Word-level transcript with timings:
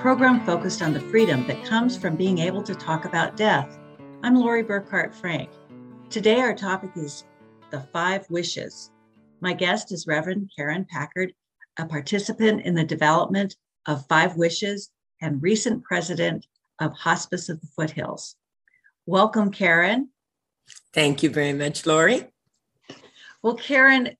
program 0.00 0.42
focused 0.46 0.80
on 0.80 0.94
the 0.94 1.00
freedom 1.00 1.46
that 1.46 1.62
comes 1.62 1.94
from 1.94 2.16
being 2.16 2.38
able 2.38 2.62
to 2.62 2.74
talk 2.74 3.04
about 3.04 3.36
death. 3.36 3.78
I'm 4.22 4.34
Lori 4.34 4.64
Burkhart 4.64 5.14
Frank. 5.14 5.50
Today, 6.08 6.40
our 6.40 6.54
topic 6.54 6.92
is 6.96 7.24
the 7.70 7.80
five 7.92 8.24
wishes. 8.30 8.90
My 9.42 9.52
guest 9.52 9.92
is 9.92 10.06
Reverend 10.06 10.50
Karen 10.56 10.86
Packard, 10.90 11.34
a 11.78 11.84
participant 11.84 12.62
in 12.62 12.74
the 12.74 12.82
development 12.82 13.56
of 13.86 14.06
Five 14.06 14.36
Wishes 14.36 14.88
and 15.20 15.42
recent 15.42 15.84
president 15.84 16.46
of 16.78 16.94
Hospice 16.94 17.50
of 17.50 17.60
the 17.60 17.66
Foothills. 17.66 18.36
Welcome, 19.04 19.50
Karen. 19.50 20.08
Thank 20.94 21.22
you 21.22 21.28
very 21.28 21.52
much, 21.52 21.84
Lori. 21.84 22.24
Well, 23.42 23.54
Karen, 23.54 24.16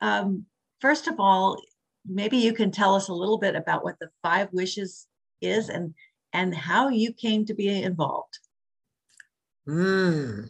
um, 0.00 0.46
first 0.80 1.08
of 1.08 1.18
all, 1.18 1.60
maybe 2.06 2.36
you 2.36 2.52
can 2.52 2.70
tell 2.70 2.94
us 2.94 3.08
a 3.08 3.14
little 3.14 3.38
bit 3.38 3.54
about 3.54 3.84
what 3.84 3.98
the 3.98 4.10
Five 4.22 4.48
Wishes 4.52 5.06
is 5.40 5.68
and 5.68 5.94
and 6.32 6.54
how 6.54 6.88
you 6.88 7.12
came 7.12 7.44
to 7.46 7.54
be 7.54 7.68
involved. 7.82 8.38
Hmm. 9.66 10.44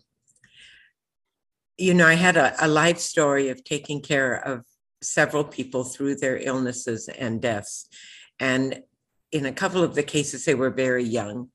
You 1.78 1.94
know, 1.94 2.06
I 2.06 2.14
had 2.14 2.36
a, 2.36 2.54
a 2.64 2.68
life 2.68 2.98
story 2.98 3.48
of 3.48 3.64
taking 3.64 4.02
care 4.02 4.34
of 4.34 4.64
several 5.02 5.44
people 5.44 5.84
through 5.84 6.16
their 6.16 6.36
illnesses 6.36 7.08
and 7.08 7.40
deaths. 7.40 7.88
And 8.38 8.82
in 9.32 9.46
a 9.46 9.52
couple 9.52 9.82
of 9.82 9.94
the 9.94 10.02
cases, 10.02 10.44
they 10.44 10.54
were 10.54 10.70
very 10.70 11.04
young. 11.04 11.48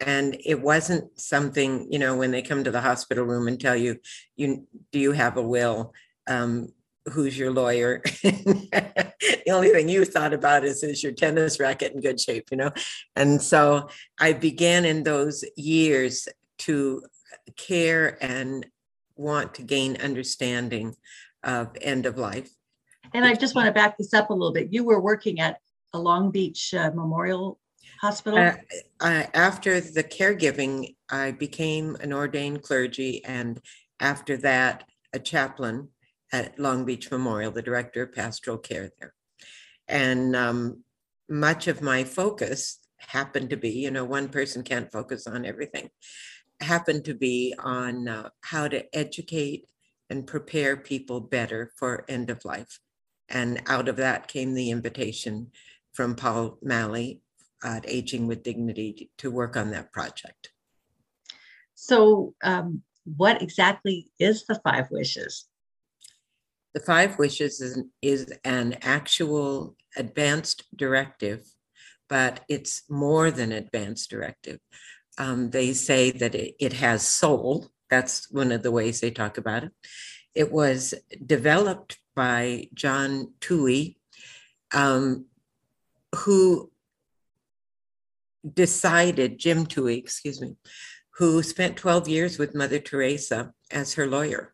And 0.00 0.36
it 0.44 0.60
wasn't 0.60 1.18
something, 1.18 1.90
you 1.90 1.98
know, 1.98 2.16
when 2.16 2.30
they 2.30 2.42
come 2.42 2.64
to 2.64 2.70
the 2.70 2.82
hospital 2.82 3.24
room 3.24 3.48
and 3.48 3.58
tell 3.58 3.76
you, 3.76 3.96
you 4.36 4.66
do 4.92 4.98
you 4.98 5.12
have 5.12 5.38
a 5.38 5.42
will? 5.42 5.94
Um, 6.26 6.68
who's 7.12 7.38
your 7.38 7.50
lawyer? 7.50 8.00
the 8.22 9.50
only 9.50 9.70
thing 9.70 9.88
you 9.88 10.04
thought 10.04 10.32
about 10.32 10.64
is 10.64 10.82
is 10.82 11.02
your 11.02 11.12
tennis 11.12 11.60
racket 11.60 11.92
in 11.92 12.00
good 12.00 12.20
shape, 12.20 12.48
you 12.50 12.56
know? 12.56 12.72
And 13.14 13.40
so 13.40 13.88
I 14.18 14.32
began 14.32 14.84
in 14.84 15.02
those 15.02 15.44
years 15.56 16.28
to 16.58 17.02
care 17.56 18.18
and 18.22 18.66
want 19.16 19.54
to 19.54 19.62
gain 19.62 19.96
understanding 20.00 20.96
of 21.42 21.76
end 21.80 22.06
of 22.06 22.18
life. 22.18 22.50
And 23.14 23.24
I 23.24 23.34
just 23.34 23.54
want 23.54 23.66
to 23.66 23.72
back 23.72 23.96
this 23.96 24.12
up 24.12 24.30
a 24.30 24.32
little 24.32 24.52
bit. 24.52 24.72
You 24.72 24.84
were 24.84 25.00
working 25.00 25.40
at 25.40 25.60
a 25.92 25.98
Long 25.98 26.30
Beach 26.30 26.74
uh, 26.74 26.90
Memorial 26.92 27.58
Hospital? 28.00 28.38
Uh, 28.38 28.54
uh, 29.00 29.24
after 29.32 29.80
the 29.80 30.02
caregiving, 30.02 30.96
I 31.08 31.30
became 31.30 31.96
an 32.00 32.12
ordained 32.12 32.62
clergy, 32.62 33.24
and 33.24 33.60
after 34.00 34.36
that, 34.38 34.84
a 35.12 35.18
chaplain 35.18 35.88
at 36.32 36.58
Long 36.58 36.84
Beach 36.84 37.10
Memorial, 37.10 37.52
the 37.52 37.62
director 37.62 38.02
of 38.02 38.12
pastoral 38.12 38.58
care 38.58 38.90
there. 38.98 39.14
And 39.88 40.34
um, 40.34 40.82
much 41.28 41.68
of 41.68 41.82
my 41.82 42.04
focus 42.04 42.78
happened 42.98 43.50
to 43.50 43.56
be, 43.56 43.70
you 43.70 43.90
know, 43.90 44.04
one 44.04 44.28
person 44.28 44.62
can't 44.62 44.90
focus 44.90 45.26
on 45.26 45.44
everything, 45.44 45.90
happened 46.60 47.04
to 47.04 47.14
be 47.14 47.54
on 47.58 48.08
uh, 48.08 48.30
how 48.42 48.68
to 48.68 48.84
educate 48.96 49.66
and 50.10 50.26
prepare 50.26 50.76
people 50.76 51.20
better 51.20 51.72
for 51.76 52.04
end 52.08 52.30
of 52.30 52.44
life. 52.44 52.80
And 53.28 53.62
out 53.66 53.88
of 53.88 53.96
that 53.96 54.28
came 54.28 54.54
the 54.54 54.70
invitation 54.70 55.50
from 55.92 56.14
Paul 56.14 56.58
Malley 56.62 57.22
at 57.62 57.88
Aging 57.88 58.26
with 58.26 58.42
Dignity 58.42 59.10
to 59.18 59.30
work 59.30 59.56
on 59.56 59.70
that 59.70 59.92
project. 59.92 60.50
So, 61.74 62.34
um, 62.42 62.82
what 63.04 63.42
exactly 63.42 64.08
is 64.18 64.46
the 64.46 64.60
Five 64.64 64.86
Wishes? 64.90 65.46
The 66.76 66.82
Five 66.82 67.18
Wishes 67.18 67.62
is, 67.62 67.82
is 68.02 68.30
an 68.44 68.76
actual 68.82 69.76
advanced 69.96 70.64
directive, 70.76 71.40
but 72.06 72.44
it's 72.50 72.82
more 72.90 73.30
than 73.30 73.50
advanced 73.50 74.10
directive. 74.10 74.58
Um, 75.16 75.48
they 75.48 75.72
say 75.72 76.10
that 76.10 76.34
it, 76.34 76.54
it 76.60 76.74
has 76.74 77.00
soul. 77.00 77.70
That's 77.88 78.30
one 78.30 78.52
of 78.52 78.62
the 78.62 78.70
ways 78.70 79.00
they 79.00 79.10
talk 79.10 79.38
about 79.38 79.64
it. 79.64 79.72
It 80.34 80.52
was 80.52 80.92
developed 81.24 81.96
by 82.14 82.68
John 82.74 83.32
Towey, 83.40 83.96
um, 84.74 85.24
who 86.14 86.70
decided, 88.52 89.38
Jim 89.38 89.64
Towey, 89.64 89.96
excuse 89.96 90.42
me, 90.42 90.56
who 91.12 91.42
spent 91.42 91.78
12 91.78 92.06
years 92.06 92.38
with 92.38 92.54
Mother 92.54 92.80
Teresa 92.80 93.54
as 93.70 93.94
her 93.94 94.06
lawyer. 94.06 94.52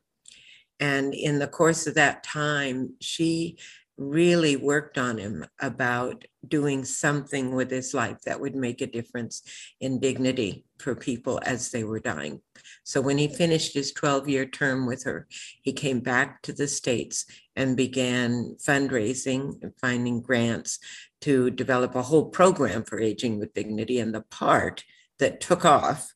And 0.82 1.14
in 1.14 1.38
the 1.38 1.46
course 1.46 1.86
of 1.86 1.94
that 1.94 2.24
time, 2.24 2.94
she 3.00 3.56
really 3.96 4.56
worked 4.56 4.98
on 4.98 5.16
him 5.16 5.46
about 5.60 6.24
doing 6.48 6.84
something 6.84 7.54
with 7.54 7.70
his 7.70 7.94
life 7.94 8.20
that 8.26 8.40
would 8.40 8.56
make 8.56 8.80
a 8.80 8.88
difference 8.88 9.42
in 9.80 10.00
dignity 10.00 10.64
for 10.80 10.96
people 10.96 11.38
as 11.44 11.70
they 11.70 11.84
were 11.84 12.00
dying. 12.00 12.40
So 12.82 13.00
when 13.00 13.16
he 13.16 13.28
finished 13.28 13.74
his 13.74 13.92
12 13.92 14.28
year 14.28 14.44
term 14.44 14.84
with 14.84 15.04
her, 15.04 15.28
he 15.62 15.72
came 15.72 16.00
back 16.00 16.42
to 16.42 16.52
the 16.52 16.66
States 16.66 17.26
and 17.54 17.76
began 17.76 18.56
fundraising 18.60 19.62
and 19.62 19.72
finding 19.80 20.20
grants 20.20 20.80
to 21.20 21.48
develop 21.50 21.94
a 21.94 22.02
whole 22.02 22.28
program 22.28 22.82
for 22.82 22.98
aging 22.98 23.38
with 23.38 23.54
dignity. 23.54 24.00
And 24.00 24.12
the 24.12 24.22
part 24.22 24.82
that 25.20 25.40
took 25.40 25.64
off, 25.64 26.12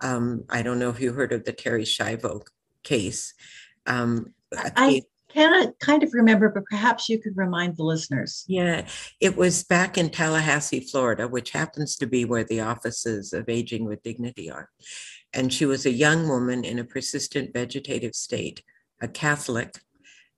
um, 0.00 0.44
I 0.50 0.60
don't 0.60 0.78
know 0.78 0.90
if 0.90 1.00
you 1.00 1.14
heard 1.14 1.32
of 1.32 1.46
the 1.46 1.54
Terri 1.54 1.86
Schiavo 1.86 2.42
case. 2.82 3.32
Um, 3.86 4.34
I 4.56 5.02
cannot 5.32 5.78
kind 5.80 6.02
of 6.02 6.14
remember, 6.14 6.48
but 6.48 6.64
perhaps 6.66 7.08
you 7.08 7.18
could 7.18 7.36
remind 7.36 7.76
the 7.76 7.82
listeners. 7.82 8.44
Yeah, 8.46 8.86
it 9.20 9.36
was 9.36 9.64
back 9.64 9.98
in 9.98 10.10
Tallahassee, 10.10 10.80
Florida, 10.80 11.26
which 11.26 11.50
happens 11.50 11.96
to 11.96 12.06
be 12.06 12.24
where 12.24 12.44
the 12.44 12.60
offices 12.60 13.32
of 13.32 13.48
Aging 13.48 13.84
with 13.84 14.02
Dignity 14.02 14.50
are. 14.50 14.70
And 15.32 15.52
she 15.52 15.66
was 15.66 15.84
a 15.84 15.90
young 15.90 16.28
woman 16.28 16.64
in 16.64 16.78
a 16.78 16.84
persistent 16.84 17.52
vegetative 17.52 18.14
state, 18.14 18.62
a 19.02 19.08
Catholic, 19.08 19.74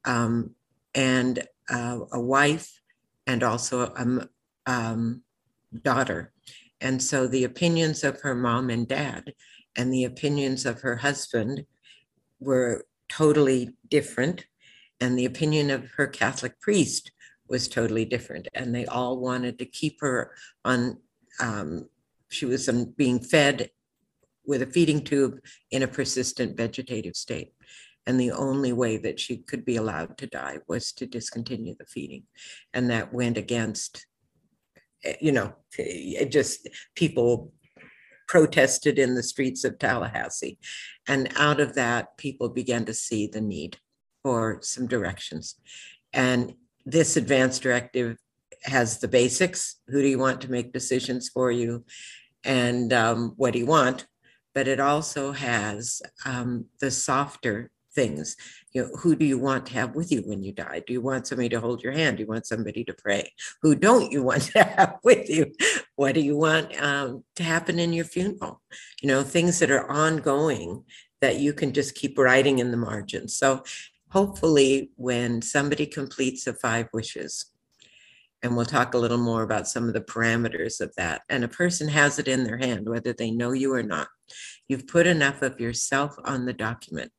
um, 0.06 0.54
and 0.94 1.46
uh, 1.68 1.98
a 2.12 2.20
wife 2.20 2.80
and 3.26 3.42
also 3.42 3.80
a 3.80 4.28
um, 4.66 5.22
daughter. 5.82 6.32
And 6.80 7.02
so 7.02 7.26
the 7.26 7.44
opinions 7.44 8.04
of 8.04 8.20
her 8.22 8.34
mom 8.34 8.70
and 8.70 8.88
dad 8.88 9.34
and 9.76 9.92
the 9.92 10.04
opinions 10.04 10.64
of 10.64 10.80
her 10.80 10.96
husband 10.96 11.66
were 12.40 12.84
totally 13.08 13.76
different. 13.88 14.46
And 15.00 15.18
the 15.18 15.26
opinion 15.26 15.70
of 15.70 15.90
her 15.96 16.06
Catholic 16.06 16.60
priest 16.60 17.12
was 17.48 17.68
totally 17.68 18.04
different. 18.04 18.48
And 18.54 18.74
they 18.74 18.86
all 18.86 19.18
wanted 19.18 19.58
to 19.58 19.66
keep 19.66 20.00
her 20.00 20.32
on, 20.64 20.98
um, 21.40 21.88
she 22.28 22.46
was 22.46 22.68
um, 22.68 22.94
being 22.96 23.20
fed 23.20 23.70
with 24.46 24.62
a 24.62 24.66
feeding 24.66 25.02
tube 25.02 25.38
in 25.70 25.82
a 25.82 25.88
persistent 25.88 26.56
vegetative 26.56 27.16
state. 27.16 27.52
And 28.06 28.20
the 28.20 28.32
only 28.32 28.72
way 28.72 28.96
that 28.98 29.18
she 29.18 29.38
could 29.38 29.64
be 29.64 29.76
allowed 29.76 30.16
to 30.18 30.28
die 30.28 30.58
was 30.68 30.92
to 30.92 31.06
discontinue 31.06 31.74
the 31.76 31.86
feeding. 31.86 32.22
And 32.72 32.90
that 32.90 33.12
went 33.12 33.36
against, 33.36 34.06
eh, 35.04 35.16
you 35.20 35.32
know, 35.32 35.54
it 35.76 36.30
just 36.30 36.68
people 36.94 37.52
protested 38.26 38.98
in 38.98 39.14
the 39.14 39.22
streets 39.22 39.64
of 39.64 39.78
Tallahassee. 39.78 40.58
And 41.06 41.32
out 41.36 41.60
of 41.60 41.74
that, 41.74 42.16
people 42.16 42.48
began 42.48 42.84
to 42.86 42.94
see 42.94 43.26
the 43.26 43.40
need 43.40 43.78
for 44.22 44.58
some 44.62 44.86
directions. 44.86 45.54
And 46.12 46.54
this 46.84 47.16
advanced 47.16 47.62
directive 47.62 48.16
has 48.64 48.98
the 48.98 49.08
basics 49.08 49.76
who 49.88 50.02
do 50.02 50.08
you 50.08 50.18
want 50.18 50.40
to 50.40 50.50
make 50.50 50.72
decisions 50.72 51.28
for 51.28 51.50
you? 51.50 51.84
And 52.44 52.92
um, 52.92 53.34
what 53.36 53.52
do 53.52 53.58
you 53.58 53.66
want? 53.66 54.06
But 54.54 54.68
it 54.68 54.80
also 54.80 55.32
has 55.32 56.00
um, 56.24 56.66
the 56.80 56.90
softer 56.90 57.70
things. 57.96 58.36
You 58.72 58.82
know, 58.82 58.90
who 58.98 59.16
do 59.16 59.24
you 59.24 59.38
want 59.38 59.66
to 59.66 59.72
have 59.72 59.96
with 59.96 60.12
you 60.12 60.20
when 60.20 60.44
you 60.44 60.52
die? 60.52 60.84
Do 60.86 60.92
you 60.92 61.00
want 61.00 61.26
somebody 61.26 61.48
to 61.48 61.60
hold 61.60 61.82
your 61.82 61.92
hand? 61.92 62.18
Do 62.18 62.22
you 62.22 62.28
want 62.28 62.46
somebody 62.46 62.84
to 62.84 62.94
pray? 62.94 63.32
Who 63.62 63.74
don't 63.74 64.12
you 64.12 64.22
want 64.22 64.42
to 64.52 64.62
have 64.62 64.98
with 65.02 65.28
you? 65.28 65.52
What 65.96 66.14
do 66.14 66.20
you 66.20 66.36
want 66.36 66.80
um, 66.80 67.24
to 67.34 67.42
happen 67.42 67.80
in 67.80 67.92
your 67.92 68.04
funeral? 68.04 68.60
You 69.02 69.08
know, 69.08 69.24
things 69.24 69.58
that 69.58 69.72
are 69.72 69.90
ongoing 69.90 70.84
that 71.20 71.40
you 71.40 71.52
can 71.52 71.72
just 71.72 71.96
keep 71.96 72.16
writing 72.18 72.60
in 72.60 72.70
the 72.70 72.76
margins. 72.76 73.34
So 73.36 73.64
hopefully, 74.10 74.92
when 74.96 75.42
somebody 75.42 75.86
completes 75.86 76.44
the 76.44 76.52
five 76.52 76.88
wishes, 76.92 77.46
and 78.42 78.54
we'll 78.54 78.66
talk 78.66 78.94
a 78.94 78.98
little 78.98 79.18
more 79.18 79.42
about 79.42 79.66
some 79.66 79.88
of 79.88 79.94
the 79.94 80.00
parameters 80.00 80.80
of 80.80 80.94
that. 80.96 81.22
And 81.28 81.42
a 81.42 81.48
person 81.48 81.88
has 81.88 82.18
it 82.18 82.28
in 82.28 82.44
their 82.44 82.58
hand, 82.58 82.88
whether 82.88 83.12
they 83.12 83.30
know 83.30 83.52
you 83.52 83.74
or 83.74 83.82
not. 83.82 84.08
You've 84.68 84.86
put 84.86 85.06
enough 85.06 85.42
of 85.42 85.58
yourself 85.58 86.14
on 86.22 86.44
the 86.44 86.52
document 86.52 87.10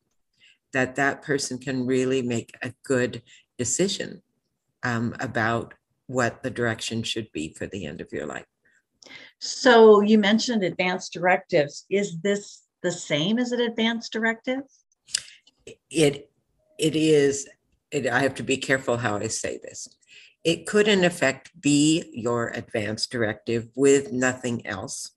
that 0.72 0.96
that 0.96 1.22
person 1.22 1.58
can 1.58 1.86
really 1.86 2.22
make 2.22 2.52
a 2.62 2.72
good 2.84 3.22
decision 3.58 4.22
um, 4.82 5.14
about 5.20 5.74
what 6.06 6.42
the 6.42 6.50
direction 6.50 7.02
should 7.02 7.30
be 7.32 7.52
for 7.54 7.66
the 7.66 7.84
end 7.86 8.00
of 8.00 8.12
your 8.12 8.26
life. 8.26 8.46
So 9.38 10.00
you 10.00 10.18
mentioned 10.18 10.62
advanced 10.64 11.12
directives. 11.12 11.84
Is 11.90 12.20
this 12.20 12.62
the 12.82 12.92
same 12.92 13.38
as 13.38 13.52
an 13.52 13.60
advanced 13.60 14.12
directive? 14.12 14.62
It 15.90 16.30
it 16.78 16.96
is. 16.96 17.48
It, 17.90 18.06
I 18.06 18.20
have 18.20 18.34
to 18.36 18.42
be 18.42 18.56
careful 18.56 18.96
how 18.98 19.16
I 19.16 19.28
say 19.28 19.58
this. 19.62 19.88
it 20.44 20.66
could, 20.66 20.88
in 20.88 21.04
effect, 21.04 21.50
be 21.60 22.10
your 22.12 22.48
advance 22.48 23.06
directive 23.06 23.68
with 23.74 24.12
nothing 24.12 24.66
else. 24.66 25.10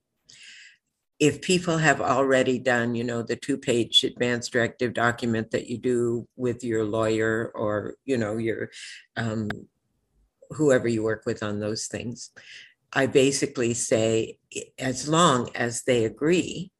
If 1.22 1.40
people 1.40 1.78
have 1.78 2.00
already 2.00 2.58
done, 2.58 2.96
you 2.96 3.04
know, 3.04 3.22
the 3.22 3.36
two 3.36 3.56
page 3.56 4.02
advance 4.02 4.48
directive 4.48 4.92
document 4.92 5.52
that 5.52 5.68
you 5.68 5.78
do 5.78 6.26
with 6.34 6.64
your 6.64 6.84
lawyer 6.84 7.52
or, 7.54 7.94
you 8.04 8.18
know, 8.18 8.38
your 8.38 8.70
um, 9.16 9.48
whoever 10.50 10.88
you 10.88 11.04
work 11.04 11.22
with 11.24 11.44
on 11.44 11.60
those 11.60 11.86
things, 11.86 12.32
I 12.92 13.06
basically 13.06 13.72
say, 13.72 14.38
as 14.80 15.08
long 15.08 15.48
as 15.54 15.84
they 15.84 16.04
agree, 16.06 16.72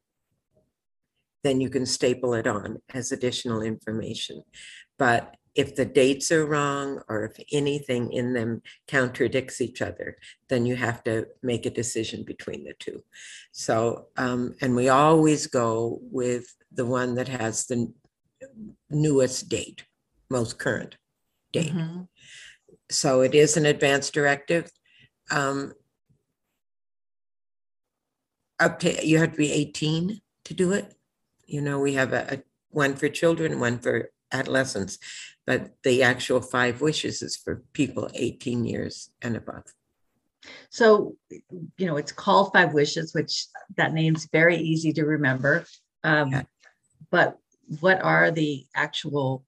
then 1.45 1.61
you 1.61 1.71
can 1.71 1.87
staple 1.87 2.35
it 2.35 2.49
on 2.49 2.79
as 2.93 3.13
additional 3.13 3.63
information. 3.63 4.43
But 4.99 5.37
if 5.55 5.77
the 5.77 5.85
dates 5.85 6.33
are 6.33 6.47
wrong 6.47 7.03
or 7.09 7.25
if 7.25 7.37
anything 7.53 8.13
in 8.13 8.33
them 8.33 8.63
contradicts 8.89 9.61
each 9.61 9.83
other, 9.83 10.17
then 10.49 10.65
you 10.65 10.77
have 10.77 11.05
to 11.05 11.27
make 11.43 11.67
a 11.67 11.71
decision 11.71 12.23
between 12.25 12.65
the 12.65 12.75
two. 12.79 13.03
So, 13.53 14.07
um, 14.17 14.55
and 14.61 14.75
we 14.75 14.89
always 14.89 15.47
go 15.47 16.01
with 16.03 16.55
the 16.73 16.87
one 16.87 17.15
that 17.17 17.29
has 17.29 17.67
the 17.67 17.93
newest 18.91 19.49
date, 19.49 19.85
most 20.31 20.59
current 20.59 20.97
date. 21.53 21.75
Mm-hmm. 21.75 22.03
So 22.91 23.21
it 23.21 23.35
is 23.35 23.57
an 23.57 23.67
advance 23.67 24.11
directive. 24.11 24.71
Um, 25.31 25.75
up 28.59 28.79
to 28.81 29.07
you 29.07 29.19
have 29.19 29.33
to 29.33 29.39
be 29.39 29.53
18 29.53 30.21
to 30.45 30.55
do 30.55 30.73
it. 30.73 30.95
You 31.47 31.61
know, 31.61 31.79
we 31.79 31.95
have 31.95 32.13
a, 32.13 32.35
a 32.35 32.43
one 32.71 32.97
for 32.97 33.09
children, 33.09 33.61
one 33.61 33.79
for 33.79 34.11
adolescents, 34.33 34.99
but 35.47 35.71
the 35.83 36.03
actual 36.03 36.41
five 36.41 36.81
wishes 36.81 37.23
is 37.23 37.37
for 37.37 37.63
people 37.73 38.11
18 38.15 38.65
years 38.65 39.11
and 39.21 39.37
above. 39.37 39.65
So, 40.71 41.17
you 41.77 41.87
know, 41.87 41.97
it's 41.97 42.13
called 42.13 42.53
Five 42.53 42.73
Wishes, 42.73 43.15
which 43.15 43.47
that 43.77 43.93
name's 43.93 44.29
very 44.33 44.57
easy 44.57 44.93
to 44.95 45.05
remember. 45.05 45.65
Um, 46.03 46.33
yeah. 46.33 46.43
But 47.11 47.39
what 47.81 48.03
are 48.03 48.31
the 48.31 48.67
actual 48.75 49.45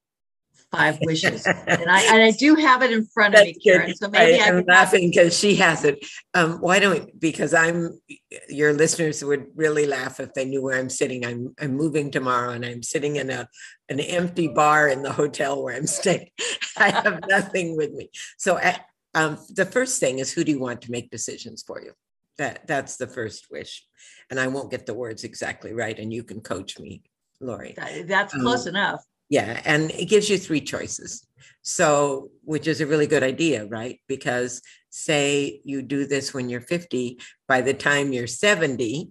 five 0.76 0.98
wishes. 1.02 1.46
and 1.46 1.90
I 1.90 2.02
and 2.12 2.22
I 2.22 2.30
do 2.32 2.54
have 2.56 2.82
it 2.82 2.92
in 2.92 3.06
front 3.06 3.34
of 3.34 3.42
me, 3.42 3.54
Karen. 3.54 3.86
Good. 3.88 3.98
So 3.98 4.08
maybe 4.08 4.40
I, 4.40 4.46
am 4.46 4.64
laughing 4.66 5.10
because 5.10 5.38
she 5.38 5.56
has 5.56 5.84
it. 5.84 6.04
Um, 6.34 6.60
why 6.60 6.78
don't 6.78 7.18
because 7.18 7.54
I'm 7.54 8.00
your 8.48 8.72
listeners 8.72 9.24
would 9.24 9.46
really 9.54 9.86
laugh 9.86 10.20
if 10.20 10.34
they 10.34 10.44
knew 10.44 10.62
where 10.62 10.78
I'm 10.78 10.90
sitting. 10.90 11.24
I'm 11.24 11.54
I'm 11.60 11.76
moving 11.76 12.10
tomorrow 12.10 12.50
and 12.50 12.64
I'm 12.64 12.82
sitting 12.82 13.16
in 13.16 13.30
a 13.30 13.48
an 13.88 14.00
empty 14.00 14.48
bar 14.48 14.88
in 14.88 15.02
the 15.02 15.12
hotel 15.12 15.62
where 15.62 15.76
I'm 15.76 15.86
staying. 16.00 16.30
I 16.76 16.90
have 16.90 17.20
nothing 17.28 17.76
with 17.76 17.92
me. 17.92 18.10
So 18.38 18.56
uh, 18.58 18.76
um, 19.14 19.38
the 19.50 19.66
first 19.66 20.00
thing 20.00 20.18
is 20.18 20.32
who 20.32 20.44
do 20.44 20.52
you 20.52 20.60
want 20.60 20.82
to 20.82 20.90
make 20.90 21.10
decisions 21.10 21.62
for 21.62 21.80
you? 21.80 21.92
That 22.38 22.66
that's 22.66 22.96
the 22.96 23.06
first 23.06 23.46
wish. 23.50 23.84
And 24.30 24.40
I 24.40 24.48
won't 24.48 24.70
get 24.70 24.86
the 24.86 24.94
words 24.94 25.22
exactly 25.22 25.72
right, 25.72 25.98
and 25.98 26.12
you 26.12 26.24
can 26.24 26.40
coach 26.40 26.78
me, 26.78 27.02
Lori. 27.40 27.74
That, 27.76 28.08
that's 28.08 28.34
close 28.34 28.66
um, 28.66 28.70
enough. 28.70 29.04
Yeah, 29.28 29.60
and 29.64 29.90
it 29.92 30.06
gives 30.06 30.28
you 30.28 30.38
three 30.38 30.60
choices. 30.60 31.26
So, 31.62 32.30
which 32.42 32.66
is 32.66 32.80
a 32.80 32.86
really 32.86 33.06
good 33.06 33.22
idea, 33.22 33.64
right? 33.66 33.98
Because 34.06 34.60
say 34.90 35.60
you 35.64 35.82
do 35.82 36.06
this 36.06 36.34
when 36.34 36.48
you're 36.48 36.60
50, 36.60 37.18
by 37.48 37.62
the 37.62 37.74
time 37.74 38.12
you're 38.12 38.26
70, 38.26 39.10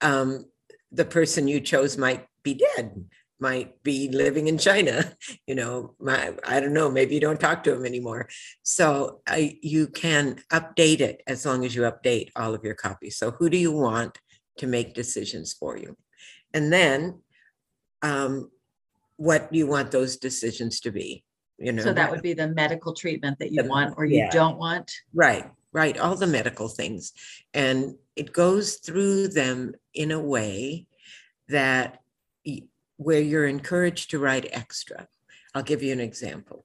um, 0.00 0.44
the 0.92 1.04
person 1.04 1.46
you 1.48 1.60
chose 1.60 1.96
might 1.96 2.26
be 2.42 2.54
dead, 2.54 3.04
might 3.38 3.82
be 3.82 4.08
living 4.08 4.48
in 4.48 4.58
China. 4.58 5.12
You 5.46 5.56
know, 5.56 5.94
my, 5.98 6.32
I 6.46 6.60
don't 6.60 6.72
know, 6.72 6.90
maybe 6.90 7.14
you 7.14 7.20
don't 7.20 7.40
talk 7.40 7.64
to 7.64 7.74
him 7.74 7.84
anymore. 7.84 8.28
So 8.62 9.20
I, 9.26 9.58
you 9.62 9.88
can 9.88 10.40
update 10.52 11.00
it 11.00 11.22
as 11.26 11.44
long 11.44 11.64
as 11.64 11.74
you 11.74 11.82
update 11.82 12.30
all 12.36 12.54
of 12.54 12.62
your 12.62 12.74
copies. 12.74 13.16
So, 13.16 13.32
who 13.32 13.50
do 13.50 13.56
you 13.56 13.72
want 13.72 14.18
to 14.58 14.68
make 14.68 14.94
decisions 14.94 15.52
for 15.52 15.76
you? 15.76 15.96
And 16.54 16.72
then 16.72 17.22
um, 18.02 18.50
what 19.20 19.52
you 19.52 19.66
want 19.66 19.90
those 19.90 20.16
decisions 20.16 20.80
to 20.80 20.90
be 20.90 21.22
you 21.60 21.72
know 21.72 21.82
so 21.82 21.92
that 21.92 22.10
would 22.10 22.22
be 22.22 22.32
the 22.32 22.48
medical 22.48 22.94
treatment 22.94 23.38
that 23.38 23.52
you 23.52 23.62
want 23.64 23.94
or 23.98 24.06
you 24.06 24.18
yeah. 24.18 24.30
don't 24.30 24.56
want? 24.56 24.90
Right 25.12 25.48
right 25.72 25.98
all 25.98 26.16
the 26.16 26.26
medical 26.26 26.68
things. 26.68 27.12
And 27.54 27.94
it 28.16 28.32
goes 28.32 28.76
through 28.76 29.28
them 29.28 29.74
in 29.94 30.10
a 30.10 30.18
way 30.18 30.86
that 31.48 32.00
where 32.96 33.20
you're 33.20 33.46
encouraged 33.46 34.10
to 34.10 34.18
write 34.18 34.48
extra. 34.52 35.06
I'll 35.54 35.62
give 35.62 35.82
you 35.82 35.92
an 35.92 36.00
example. 36.00 36.64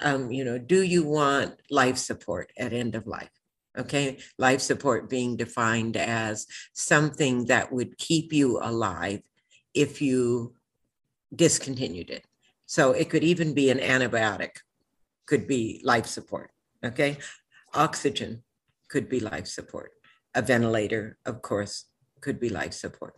Um, 0.00 0.30
you 0.30 0.44
know 0.44 0.58
do 0.58 0.82
you 0.82 1.04
want 1.04 1.54
life 1.70 1.96
support 1.96 2.52
at 2.58 2.74
end 2.74 2.94
of 2.94 3.06
life? 3.06 3.30
Okay 3.78 4.18
life 4.38 4.60
support 4.60 5.08
being 5.08 5.36
defined 5.36 5.96
as 5.96 6.46
something 6.74 7.46
that 7.46 7.72
would 7.72 7.96
keep 7.96 8.32
you 8.32 8.60
alive 8.60 9.22
if 9.72 10.02
you 10.02 10.54
discontinued 11.36 12.10
it. 12.10 12.24
So 12.66 12.92
it 12.92 13.10
could 13.10 13.24
even 13.24 13.54
be 13.54 13.70
an 13.70 13.78
antibiotic, 13.78 14.56
could 15.26 15.46
be 15.46 15.80
life 15.84 16.06
support. 16.06 16.50
Okay. 16.84 17.18
Oxygen 17.74 18.42
could 18.88 19.08
be 19.08 19.20
life 19.20 19.46
support. 19.46 19.92
A 20.34 20.42
ventilator, 20.42 21.18
of 21.24 21.42
course, 21.42 21.86
could 22.20 22.40
be 22.40 22.48
life 22.48 22.72
support. 22.72 23.14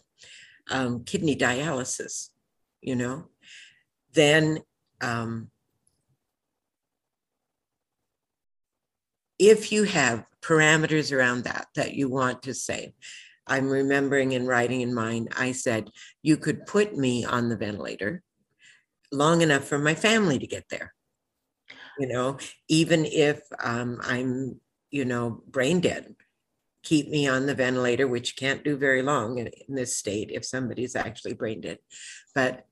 Um, 0.71 1.05
kidney 1.05 1.37
dialysis, 1.37 2.31
you 2.81 2.97
know. 2.97 3.29
Then 4.13 4.61
um, 5.01 5.51
if 9.39 9.71
you 9.73 9.85
have 9.85 10.25
parameters 10.43 11.17
around 11.17 11.45
that 11.45 11.67
that 11.75 11.95
you 11.95 12.09
want 12.09 12.43
to 12.45 12.55
say, 12.55 12.95
I'm 13.47 13.69
remembering 13.69 14.35
and 14.35 14.49
writing 14.49 14.81
in 14.81 14.95
mine, 14.95 15.29
I 15.37 15.53
said, 15.53 15.91
you 16.23 16.37
could 16.37 16.67
put 16.67 16.97
me 16.97 17.25
on 17.25 17.49
the 17.49 17.57
ventilator 17.57 18.23
long 19.13 19.41
enough 19.41 19.65
for 19.65 19.79
my 19.79 19.95
family 19.95 20.38
to 20.38 20.47
get 20.47 20.65
there. 20.69 20.93
You 21.99 22.09
know, 22.09 22.38
even 22.69 23.05
if 23.07 23.41
um, 23.62 24.00
I'm, 24.03 24.61
you 24.91 25.05
know, 25.05 25.43
brain 25.49 25.81
dead, 25.81 26.15
keep 26.83 27.09
me 27.09 27.26
on 27.26 27.47
the 27.47 27.55
ventilator, 27.55 28.07
which 28.07 28.37
can't 28.37 28.62
do 28.62 28.76
very 28.76 29.03
long 29.03 29.38
in, 29.38 29.49
in 29.69 29.75
this 29.75 29.97
state 29.97 30.31
if 30.31 30.45
somebody's 30.45 30.95
actually 30.95 31.35
brain 31.35 31.61
dead. 31.61 31.79
But 32.35 32.67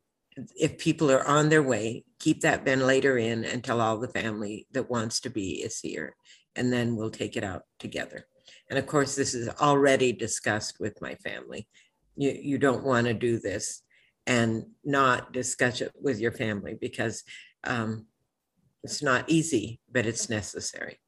if 0.57 0.79
people 0.79 1.11
are 1.11 1.27
on 1.27 1.49
their 1.49 1.63
way, 1.63 2.05
keep 2.19 2.41
that 2.41 2.65
ventilator 2.65 3.17
in 3.17 3.45
until 3.45 3.81
all 3.81 3.99
the 3.99 4.09
family 4.09 4.67
that 4.73 4.91
wants 4.91 5.21
to 5.21 5.31
be 5.31 5.63
is 5.63 5.81
here. 5.81 6.17
And 6.57 6.73
then 6.73 6.97
we'll 6.97 7.11
take 7.11 7.37
it 7.37 7.45
out 7.45 7.63
together. 7.79 8.27
And 8.75 8.83
of 8.83 8.89
course, 8.89 9.15
this 9.15 9.35
is 9.35 9.49
already 9.61 10.13
discussed 10.13 10.81
with 10.81 11.01
my 11.01 11.15
family. 11.15 11.69
You, 12.17 12.33
you 12.33 12.59
don't 12.59 12.83
want 12.83 13.07
to 13.07 13.15
do 13.15 13.39
this 13.39 13.83
and 14.27 14.65
not 14.85 15.33
discuss 15.33 15.81
it 15.81 15.93
with 15.95 16.19
your 16.19 16.33
family 16.33 16.77
because 16.81 17.23
um, 17.63 18.07
it's 18.83 19.01
not 19.01 19.31
easy, 19.31 19.79
but 19.93 20.07
it's 20.07 20.29
necessary. 20.29 20.99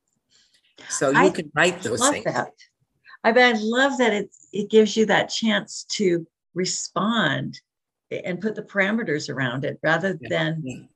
So 0.88 1.10
you 1.10 1.18
I 1.18 1.30
can 1.30 1.50
write 1.56 1.82
those 1.82 1.98
love 1.98 2.12
things. 2.12 2.26
That. 2.26 2.52
I 3.24 3.30
I 3.30 3.54
love 3.58 3.98
that 3.98 4.12
it 4.12 4.30
it 4.52 4.70
gives 4.70 4.96
you 4.96 5.04
that 5.06 5.28
chance 5.28 5.86
to 5.94 6.24
respond 6.54 7.60
and 8.12 8.40
put 8.40 8.54
the 8.54 8.62
parameters 8.62 9.28
around 9.28 9.64
it 9.64 9.80
rather 9.82 10.16
yeah. 10.20 10.28
than 10.28 10.88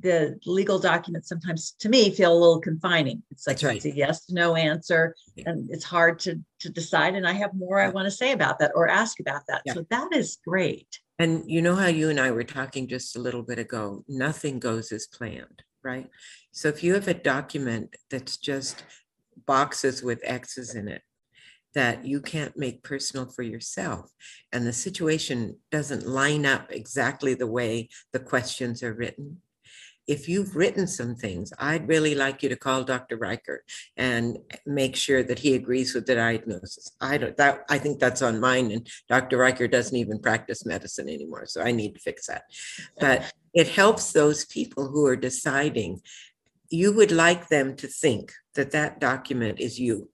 the 0.00 0.38
legal 0.46 0.78
documents 0.78 1.28
sometimes 1.28 1.72
to 1.80 1.88
me 1.88 2.10
feel 2.10 2.32
a 2.32 2.38
little 2.38 2.60
confining. 2.60 3.22
It's 3.30 3.46
like 3.46 3.62
right. 3.62 3.76
it's 3.76 3.84
a 3.84 3.94
yes 3.94 4.30
no 4.30 4.56
answer, 4.56 5.14
and 5.46 5.70
it's 5.70 5.84
hard 5.84 6.18
to 6.20 6.40
to 6.60 6.68
decide. 6.68 7.14
And 7.14 7.26
I 7.26 7.32
have 7.32 7.54
more 7.54 7.80
I 7.80 7.88
want 7.88 8.06
to 8.06 8.10
say 8.10 8.32
about 8.32 8.58
that 8.58 8.72
or 8.74 8.88
ask 8.88 9.20
about 9.20 9.42
that. 9.48 9.62
Yeah. 9.64 9.74
So 9.74 9.86
that 9.90 10.08
is 10.12 10.38
great. 10.46 11.00
And 11.18 11.44
you 11.46 11.62
know 11.62 11.76
how 11.76 11.86
you 11.86 12.10
and 12.10 12.18
I 12.18 12.30
were 12.32 12.44
talking 12.44 12.88
just 12.88 13.16
a 13.16 13.20
little 13.20 13.42
bit 13.42 13.58
ago, 13.58 14.04
nothing 14.08 14.58
goes 14.58 14.90
as 14.90 15.06
planned, 15.06 15.62
right? 15.82 16.10
So 16.52 16.68
if 16.68 16.82
you 16.82 16.94
have 16.94 17.08
a 17.08 17.14
document 17.14 17.94
that's 18.10 18.36
just 18.36 18.82
boxes 19.46 20.02
with 20.02 20.20
X's 20.24 20.74
in 20.74 20.88
it 20.88 21.02
that 21.74 22.04
you 22.04 22.20
can't 22.20 22.56
make 22.56 22.84
personal 22.84 23.26
for 23.26 23.42
yourself, 23.42 24.10
and 24.52 24.66
the 24.66 24.72
situation 24.72 25.58
doesn't 25.70 26.06
line 26.06 26.46
up 26.46 26.70
exactly 26.70 27.34
the 27.34 27.48
way 27.48 27.88
the 28.12 28.20
questions 28.20 28.82
are 28.82 28.94
written, 28.94 29.40
if 30.06 30.28
you've 30.28 30.54
written 30.54 30.86
some 30.86 31.14
things, 31.14 31.52
I'd 31.58 31.88
really 31.88 32.14
like 32.14 32.42
you 32.42 32.48
to 32.50 32.56
call 32.56 32.84
Dr. 32.84 33.16
Riker 33.16 33.64
and 33.96 34.38
make 34.66 34.96
sure 34.96 35.22
that 35.22 35.38
he 35.38 35.54
agrees 35.54 35.94
with 35.94 36.06
the 36.06 36.14
diagnosis. 36.14 36.92
I 37.00 37.18
don't 37.18 37.36
that 37.36 37.64
I 37.70 37.78
think 37.78 38.00
that's 38.00 38.22
on 38.22 38.40
mine, 38.40 38.70
and 38.70 38.86
Dr. 39.08 39.38
Riker 39.38 39.68
doesn't 39.68 39.96
even 39.96 40.20
practice 40.20 40.66
medicine 40.66 41.08
anymore, 41.08 41.46
so 41.46 41.62
I 41.62 41.72
need 41.72 41.94
to 41.94 42.00
fix 42.00 42.26
that. 42.26 42.44
But 42.98 43.32
it 43.54 43.68
helps 43.68 44.12
those 44.12 44.44
people 44.44 44.88
who 44.88 45.06
are 45.06 45.16
deciding. 45.16 46.00
You 46.70 46.92
would 46.92 47.12
like 47.12 47.48
them 47.48 47.76
to 47.76 47.86
think 47.86 48.32
that 48.54 48.72
that 48.72 49.00
document 49.00 49.60
is 49.60 49.78
you. 49.78 50.10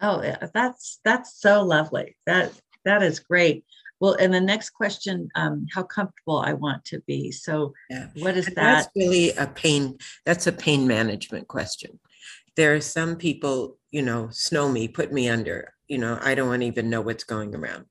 Oh, 0.00 0.20
that's 0.52 1.00
that's 1.04 1.40
so 1.40 1.62
lovely. 1.62 2.16
That 2.26 2.52
that 2.84 3.02
is 3.02 3.20
great. 3.20 3.64
Well, 4.02 4.16
and 4.18 4.34
the 4.34 4.40
next 4.40 4.70
question, 4.70 5.28
um, 5.36 5.64
how 5.72 5.84
comfortable 5.84 6.38
I 6.38 6.54
want 6.54 6.84
to 6.86 7.00
be. 7.06 7.30
So, 7.30 7.72
Yeah. 7.88 8.08
what 8.16 8.36
is 8.36 8.48
And 8.48 8.56
that? 8.56 8.62
That's 8.62 8.88
really 8.96 9.30
a 9.30 9.46
pain, 9.46 9.96
that's 10.26 10.48
a 10.48 10.52
pain 10.52 10.88
management 10.88 11.46
question. 11.46 12.00
There 12.56 12.74
are 12.74 12.80
some 12.80 13.14
people, 13.14 13.78
you 13.92 14.02
know, 14.02 14.28
snow 14.32 14.68
me, 14.68 14.88
put 14.88 15.12
me 15.12 15.28
under, 15.28 15.72
you 15.86 15.98
know, 15.98 16.18
I 16.20 16.34
don't 16.34 16.48
want 16.48 16.62
to 16.62 16.66
even 16.66 16.90
know 16.90 17.00
what's 17.00 17.22
going 17.22 17.54
around. 17.54 17.84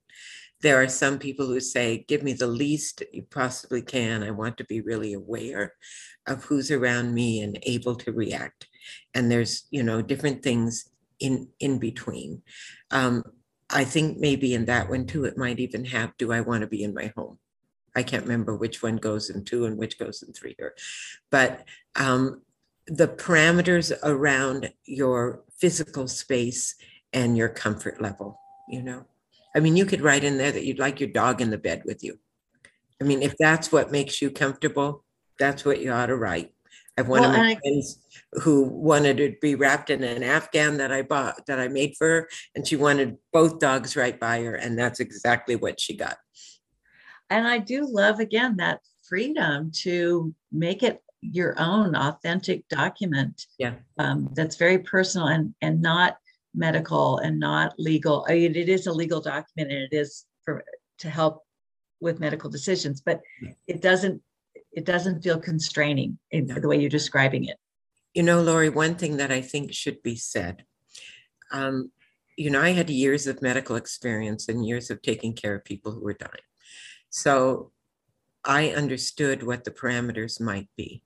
There 0.59 0.81
are 0.83 0.89
some 0.89 1.17
people 1.17 1.47
who 1.47 1.61
say, 1.61 2.03
give 2.09 2.23
me 2.23 2.33
the 2.33 2.45
least 2.45 3.03
you 3.13 3.23
possibly 3.31 3.81
can. 3.81 4.21
I 4.21 4.31
want 4.31 4.57
to 4.57 4.65
be 4.65 4.81
really 4.81 5.13
aware 5.13 5.75
of 6.27 6.43
who's 6.43 6.71
around 6.71 7.13
me 7.13 7.39
and 7.39 7.57
able 7.63 7.95
to 7.95 8.11
react. 8.11 8.67
And 9.13 9.31
there's, 9.31 9.63
you 9.71 9.81
know, 9.81 10.01
different 10.01 10.43
things 10.43 10.89
in 11.21 11.47
in 11.61 11.79
between. 11.79 12.41
Um, 12.91 13.23
I 13.71 13.83
think 13.83 14.17
maybe 14.17 14.53
in 14.53 14.65
that 14.65 14.89
one 14.89 15.05
too, 15.05 15.25
it 15.25 15.37
might 15.37 15.59
even 15.59 15.85
have, 15.85 16.15
do 16.17 16.31
I 16.31 16.41
want 16.41 16.61
to 16.61 16.67
be 16.67 16.83
in 16.83 16.93
my 16.93 17.11
home? 17.15 17.39
I 17.95 18.03
can't 18.03 18.23
remember 18.23 18.55
which 18.55 18.81
one 18.81 18.97
goes 18.97 19.29
in 19.29 19.43
two 19.43 19.65
and 19.65 19.77
which 19.77 19.99
goes 19.99 20.23
in 20.23 20.33
three 20.33 20.55
here. 20.57 20.73
But 21.29 21.65
um, 21.95 22.41
the 22.87 23.07
parameters 23.07 23.91
around 24.03 24.71
your 24.85 25.43
physical 25.59 26.07
space 26.07 26.75
and 27.13 27.37
your 27.37 27.49
comfort 27.49 28.01
level, 28.01 28.39
you 28.69 28.81
know. 28.81 29.05
I 29.55 29.59
mean, 29.59 29.75
you 29.75 29.85
could 29.85 30.01
write 30.01 30.23
in 30.23 30.37
there 30.37 30.51
that 30.51 30.63
you'd 30.63 30.79
like 30.79 30.99
your 30.99 31.09
dog 31.09 31.41
in 31.41 31.49
the 31.49 31.57
bed 31.57 31.83
with 31.85 32.03
you. 32.03 32.17
I 33.01 33.03
mean, 33.03 33.21
if 33.21 33.35
that's 33.37 33.71
what 33.71 33.91
makes 33.91 34.21
you 34.21 34.29
comfortable, 34.29 35.03
that's 35.37 35.65
what 35.65 35.81
you 35.81 35.91
ought 35.91 36.05
to 36.05 36.15
write. 36.15 36.53
I 36.97 37.01
have 37.01 37.07
one 37.07 37.23
of 37.23 37.31
my 37.31 37.51
I- 37.51 37.55
friends 37.55 37.99
who 38.43 38.63
wanted 38.63 39.17
to 39.17 39.35
be 39.41 39.55
wrapped 39.55 39.89
in 39.89 40.03
an 40.03 40.23
Afghan 40.23 40.77
that 40.77 40.91
I 40.91 41.01
bought, 41.03 41.45
that 41.47 41.59
I 41.59 41.67
made 41.67 41.95
for 41.97 42.07
her, 42.07 42.29
and 42.55 42.67
she 42.67 42.75
wanted 42.75 43.17
both 43.31 43.59
dogs 43.59 43.95
right 43.95 44.19
by 44.19 44.41
her, 44.43 44.55
and 44.55 44.77
that's 44.77 44.99
exactly 44.99 45.55
what 45.55 45.79
she 45.79 45.95
got. 45.95 46.17
and 47.29 47.47
I 47.47 47.59
do 47.59 47.87
love 47.89 48.19
again 48.19 48.57
that 48.57 48.81
freedom 49.07 49.71
to 49.83 50.35
make 50.51 50.83
it 50.83 51.01
your 51.21 51.55
own 51.57 51.95
authentic 51.95 52.67
document. 52.67 53.45
Yeah. 53.57 53.75
Um, 53.97 54.29
that's 54.33 54.57
very 54.57 54.79
personal 54.79 55.27
and 55.27 55.53
and 55.61 55.81
not 55.81 56.17
medical 56.53 57.19
and 57.19 57.39
not 57.39 57.73
legal. 57.77 58.25
I 58.27 58.33
mean, 58.33 58.55
it 58.55 58.67
is 58.67 58.87
a 58.87 58.91
legal 58.91 59.21
document 59.21 59.71
and 59.71 59.83
it 59.83 59.93
is 59.95 60.25
for 60.43 60.63
to 60.99 61.09
help 61.09 61.43
with 62.01 62.19
medical 62.19 62.49
decisions, 62.49 62.99
but 63.01 63.21
it 63.67 63.81
doesn't 63.81 64.21
it 64.71 64.85
doesn't 64.85 65.21
feel 65.21 65.39
constraining 65.39 66.17
in 66.31 66.47
the 66.47 66.67
way 66.67 66.79
you're 66.79 66.89
describing 66.89 67.45
it. 67.45 67.57
You 68.13 68.23
know, 68.23 68.41
Lori, 68.41 68.69
one 68.69 68.95
thing 68.95 69.17
that 69.17 69.31
I 69.31 69.41
think 69.41 69.73
should 69.73 70.01
be 70.03 70.15
said. 70.15 70.65
Um, 71.51 71.91
you 72.37 72.49
know, 72.49 72.61
I 72.61 72.71
had 72.71 72.89
years 72.89 73.27
of 73.27 73.41
medical 73.41 73.75
experience 73.75 74.47
and 74.47 74.65
years 74.65 74.89
of 74.89 75.01
taking 75.01 75.33
care 75.33 75.55
of 75.55 75.65
people 75.65 75.91
who 75.91 76.01
were 76.01 76.13
dying. 76.13 76.47
So 77.09 77.71
I 78.43 78.69
understood 78.69 79.43
what 79.43 79.63
the 79.63 79.71
parameters 79.71 80.39
might 80.39 80.69
be. 80.75 81.03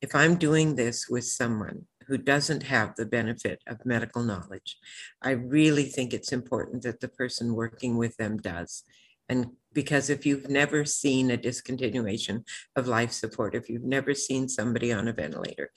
If 0.00 0.14
I'm 0.14 0.36
doing 0.36 0.76
this 0.76 1.08
with 1.08 1.24
someone 1.24 1.86
who 2.06 2.16
doesn't 2.16 2.62
have 2.62 2.94
the 2.94 3.04
benefit 3.04 3.60
of 3.66 3.84
medical 3.84 4.22
knowledge, 4.22 4.78
I 5.20 5.32
really 5.32 5.84
think 5.84 6.14
it's 6.14 6.32
important 6.32 6.82
that 6.84 7.00
the 7.00 7.08
person 7.08 7.54
working 7.54 7.96
with 7.98 8.16
them 8.16 8.38
does. 8.38 8.84
And 9.28 9.48
because 9.78 10.10
if 10.10 10.26
you've 10.26 10.50
never 10.50 10.84
seen 10.84 11.30
a 11.30 11.38
discontinuation 11.38 12.44
of 12.74 12.88
life 12.88 13.12
support, 13.12 13.54
if 13.54 13.70
you've 13.70 13.84
never 13.84 14.12
seen 14.12 14.48
somebody 14.48 14.92
on 14.92 15.06
a 15.06 15.12
ventilator, 15.12 15.70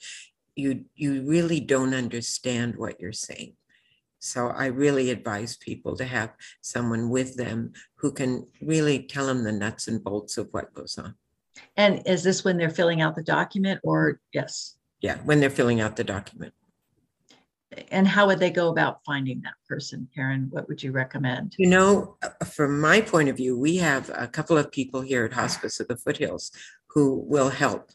you 0.56 0.86
you 0.96 1.22
really 1.22 1.60
don't 1.60 1.94
understand 1.94 2.74
what 2.74 2.98
you're 2.98 3.12
saying. 3.12 3.52
So 4.18 4.48
I 4.48 4.66
really 4.66 5.10
advise 5.10 5.56
people 5.56 5.96
to 5.98 6.04
have 6.04 6.30
someone 6.62 7.10
with 7.10 7.36
them 7.36 7.74
who 7.94 8.10
can 8.10 8.44
really 8.60 9.04
tell 9.04 9.26
them 9.26 9.44
the 9.44 9.52
nuts 9.52 9.86
and 9.86 10.02
bolts 10.02 10.36
of 10.36 10.48
what 10.50 10.74
goes 10.74 10.98
on. 10.98 11.14
And 11.76 12.02
is 12.04 12.24
this 12.24 12.44
when 12.44 12.56
they're 12.56 12.70
filling 12.70 13.02
out 13.02 13.14
the 13.14 13.22
document 13.22 13.78
or 13.84 14.18
yes? 14.32 14.78
Yeah, 15.00 15.18
when 15.18 15.38
they're 15.38 15.58
filling 15.60 15.80
out 15.80 15.94
the 15.94 16.02
document. 16.02 16.54
And 17.90 18.06
how 18.06 18.26
would 18.26 18.38
they 18.38 18.50
go 18.50 18.68
about 18.70 19.00
finding 19.04 19.40
that 19.42 19.54
person, 19.68 20.08
Karen? 20.14 20.48
What 20.50 20.68
would 20.68 20.82
you 20.82 20.92
recommend? 20.92 21.54
You 21.58 21.68
know, 21.68 22.16
uh, 22.22 22.44
from 22.44 22.80
my 22.80 23.00
point 23.00 23.28
of 23.28 23.36
view, 23.36 23.58
we 23.58 23.76
have 23.76 24.10
a 24.14 24.26
couple 24.26 24.58
of 24.58 24.70
people 24.70 25.00
here 25.00 25.24
at 25.24 25.32
Hospice 25.32 25.80
of 25.80 25.88
the 25.88 25.96
Foothills 25.96 26.50
who 26.88 27.24
will 27.26 27.48
help. 27.48 27.90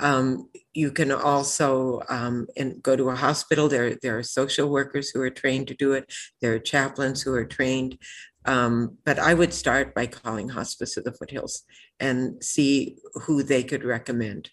Um, 0.00 0.48
you 0.74 0.92
can 0.92 1.10
also 1.10 2.02
um, 2.08 2.46
and 2.56 2.80
go 2.82 2.94
to 2.94 3.10
a 3.10 3.16
hospital. 3.16 3.68
There, 3.68 3.96
there 4.00 4.18
are 4.18 4.22
social 4.22 4.68
workers 4.68 5.10
who 5.10 5.20
are 5.20 5.30
trained 5.30 5.66
to 5.68 5.74
do 5.74 5.92
it. 5.92 6.12
There 6.40 6.54
are 6.54 6.60
chaplains 6.60 7.22
who 7.22 7.34
are 7.34 7.44
trained. 7.44 7.98
Um, 8.44 8.98
but 9.04 9.18
I 9.18 9.34
would 9.34 9.52
start 9.52 9.94
by 9.94 10.06
calling 10.06 10.50
Hospice 10.50 10.96
of 10.96 11.04
the 11.04 11.12
Foothills 11.12 11.64
and 11.98 12.42
see 12.42 12.96
who 13.26 13.42
they 13.42 13.62
could 13.62 13.84
recommend 13.84 14.50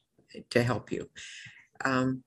to 0.49 0.63
help 0.63 0.91
you. 0.91 1.09
Um, 1.83 2.24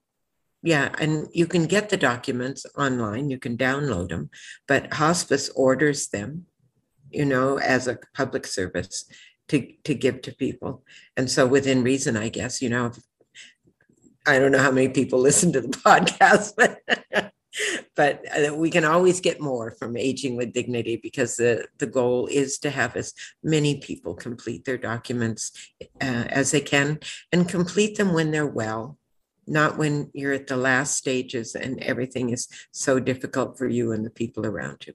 yeah, 0.61 0.93
and 0.99 1.27
you 1.31 1.47
can 1.47 1.65
get 1.65 1.89
the 1.89 1.97
documents 1.97 2.65
online. 2.77 3.29
You 3.29 3.37
can 3.37 3.57
download 3.57 4.09
them, 4.09 4.29
but 4.67 4.93
hospice 4.93 5.49
orders 5.55 6.07
them, 6.07 6.45
you 7.09 7.25
know, 7.25 7.57
as 7.59 7.87
a 7.87 7.99
public 8.13 8.45
service 8.45 9.05
to 9.47 9.71
to 9.85 9.93
give 9.93 10.21
to 10.23 10.35
people. 10.35 10.83
And 11.15 11.31
so 11.31 11.47
within 11.47 11.83
reason, 11.83 12.17
I 12.17 12.29
guess, 12.29 12.61
you 12.61 12.69
know, 12.69 12.91
I 14.27 14.37
don't 14.37 14.51
know 14.51 14.59
how 14.59 14.71
many 14.71 14.89
people 14.89 15.19
listen 15.29 15.53
to 15.53 15.61
the 15.61 15.69
podcast, 15.69 16.53
but 16.57 17.33
but 17.95 18.23
uh, 18.37 18.53
we 18.53 18.69
can 18.69 18.85
always 18.85 19.21
get 19.21 19.41
more 19.41 19.71
from 19.71 19.95
aging 19.95 20.35
with 20.35 20.53
dignity 20.53 20.97
because 21.01 21.37
the 21.37 21.67
the 21.77 21.87
goal 21.87 22.27
is 22.27 22.59
to 22.59 22.69
have 22.69 22.97
as 22.97 23.13
many 23.43 23.79
people 23.79 24.13
complete 24.13 24.65
their 24.65 24.77
documents 24.77 25.51
uh, 26.01 26.25
as 26.29 26.51
they 26.51 26.61
can 26.61 26.99
and 27.31 27.47
complete 27.47 27.97
them 27.97 28.13
when 28.13 28.31
they're 28.31 28.45
well 28.45 28.98
not 29.49 29.77
when 29.77 30.09
you're 30.13 30.33
at 30.33 30.47
the 30.47 30.57
last 30.57 30.95
stages 30.95 31.55
and 31.55 31.81
everything 31.83 32.29
is 32.29 32.47
so 32.71 32.99
difficult 32.99 33.57
for 33.57 33.67
you 33.67 33.91
and 33.91 34.05
the 34.05 34.11
people 34.11 34.45
around 34.45 34.85
you. 34.85 34.93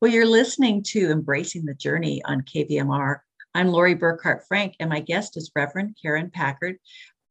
Well, 0.00 0.10
you're 0.10 0.26
listening 0.26 0.82
to 0.88 1.10
Embracing 1.10 1.64
the 1.64 1.74
Journey 1.74 2.20
on 2.24 2.42
KVMR. 2.42 3.18
I'm 3.54 3.68
Lori 3.68 3.94
Burkhart 3.94 4.40
Frank, 4.48 4.74
and 4.80 4.90
my 4.90 5.00
guest 5.00 5.36
is 5.36 5.52
Reverend 5.54 5.96
Karen 6.00 6.30
Packard, 6.30 6.76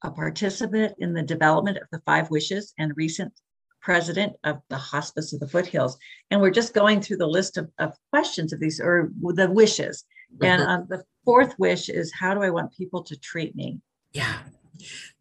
a 0.03 0.11
participant 0.11 0.95
in 0.99 1.13
the 1.13 1.21
development 1.21 1.77
of 1.77 1.87
the 1.91 2.01
Five 2.05 2.29
Wishes 2.29 2.73
and 2.79 2.93
recent 2.95 3.33
president 3.81 4.33
of 4.43 4.61
the 4.69 4.77
Hospice 4.77 5.33
of 5.33 5.39
the 5.39 5.47
Foothills. 5.47 5.97
And 6.31 6.41
we're 6.41 6.51
just 6.51 6.73
going 6.73 7.01
through 7.01 7.17
the 7.17 7.27
list 7.27 7.57
of, 7.57 7.69
of 7.79 7.93
questions 8.11 8.53
of 8.53 8.59
these, 8.59 8.79
or 8.79 9.11
the 9.21 9.49
wishes. 9.51 10.03
And 10.41 10.61
um, 10.61 10.87
the 10.89 11.03
fourth 11.25 11.57
wish 11.57 11.89
is 11.89 12.11
How 12.13 12.33
do 12.33 12.41
I 12.41 12.49
want 12.49 12.73
people 12.73 13.03
to 13.03 13.17
treat 13.17 13.55
me? 13.55 13.79
Yeah. 14.13 14.39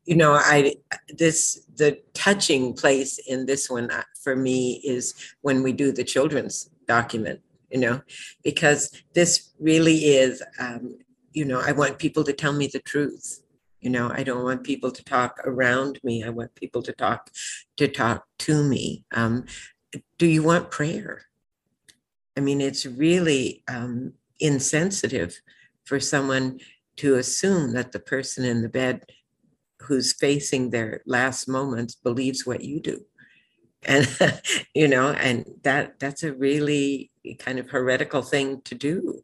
You 0.06 0.16
know, 0.16 0.34
I 0.34 0.76
this 1.08 1.66
the 1.76 2.00
touching 2.14 2.74
place 2.74 3.18
in 3.18 3.46
this 3.46 3.68
one 3.68 3.90
uh, 3.90 4.04
for 4.22 4.36
me 4.36 4.80
is 4.84 5.14
when 5.42 5.62
we 5.62 5.72
do 5.72 5.92
the 5.92 6.04
children's 6.04 6.70
document, 6.86 7.40
you 7.70 7.80
know, 7.80 8.00
because 8.44 8.92
this 9.14 9.52
really 9.58 9.96
is, 9.96 10.42
um, 10.58 10.96
you 11.32 11.44
know, 11.44 11.60
I 11.60 11.72
want 11.72 11.98
people 11.98 12.24
to 12.24 12.32
tell 12.32 12.52
me 12.52 12.68
the 12.68 12.78
truth. 12.80 13.42
You 13.80 13.90
know, 13.90 14.10
I 14.12 14.22
don't 14.22 14.44
want 14.44 14.64
people 14.64 14.90
to 14.90 15.04
talk 15.04 15.40
around 15.44 16.00
me. 16.02 16.24
I 16.24 16.30
want 16.30 16.54
people 16.54 16.82
to 16.82 16.92
talk 16.92 17.30
to 17.76 17.88
talk 17.88 18.26
to 18.40 18.64
me. 18.64 19.04
Um, 19.12 19.44
do 20.18 20.26
you 20.26 20.42
want 20.42 20.70
prayer? 20.70 21.26
I 22.36 22.40
mean, 22.40 22.60
it's 22.60 22.86
really 22.86 23.62
um, 23.68 24.12
insensitive 24.40 25.40
for 25.84 26.00
someone 26.00 26.60
to 26.96 27.14
assume 27.16 27.72
that 27.72 27.92
the 27.92 28.00
person 28.00 28.44
in 28.44 28.62
the 28.62 28.68
bed 28.68 29.04
who's 29.82 30.12
facing 30.12 30.70
their 30.70 31.02
last 31.06 31.48
moments 31.48 31.94
believes 31.94 32.46
what 32.46 32.62
you 32.62 32.80
do. 32.80 33.04
And 33.82 34.08
you 34.74 34.88
know 34.88 35.10
and 35.10 35.44
that 35.62 35.98
that's 35.98 36.22
a 36.22 36.32
really 36.32 37.10
kind 37.38 37.58
of 37.58 37.70
heretical 37.70 38.22
thing 38.22 38.62
to 38.62 38.74
do. 38.74 39.22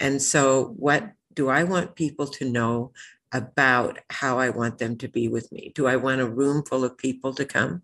And 0.00 0.20
so 0.20 0.74
what 0.76 1.12
do 1.34 1.48
i 1.48 1.64
want 1.64 1.94
people 1.94 2.26
to 2.26 2.50
know 2.50 2.92
about 3.32 3.98
how 4.10 4.38
i 4.38 4.50
want 4.50 4.78
them 4.78 4.96
to 4.98 5.08
be 5.08 5.28
with 5.28 5.50
me? 5.52 5.72
Do 5.74 5.86
i 5.86 5.96
want 5.96 6.20
a 6.20 6.28
room 6.28 6.62
full 6.64 6.84
of 6.84 6.98
people 6.98 7.34
to 7.34 7.44
come? 7.44 7.82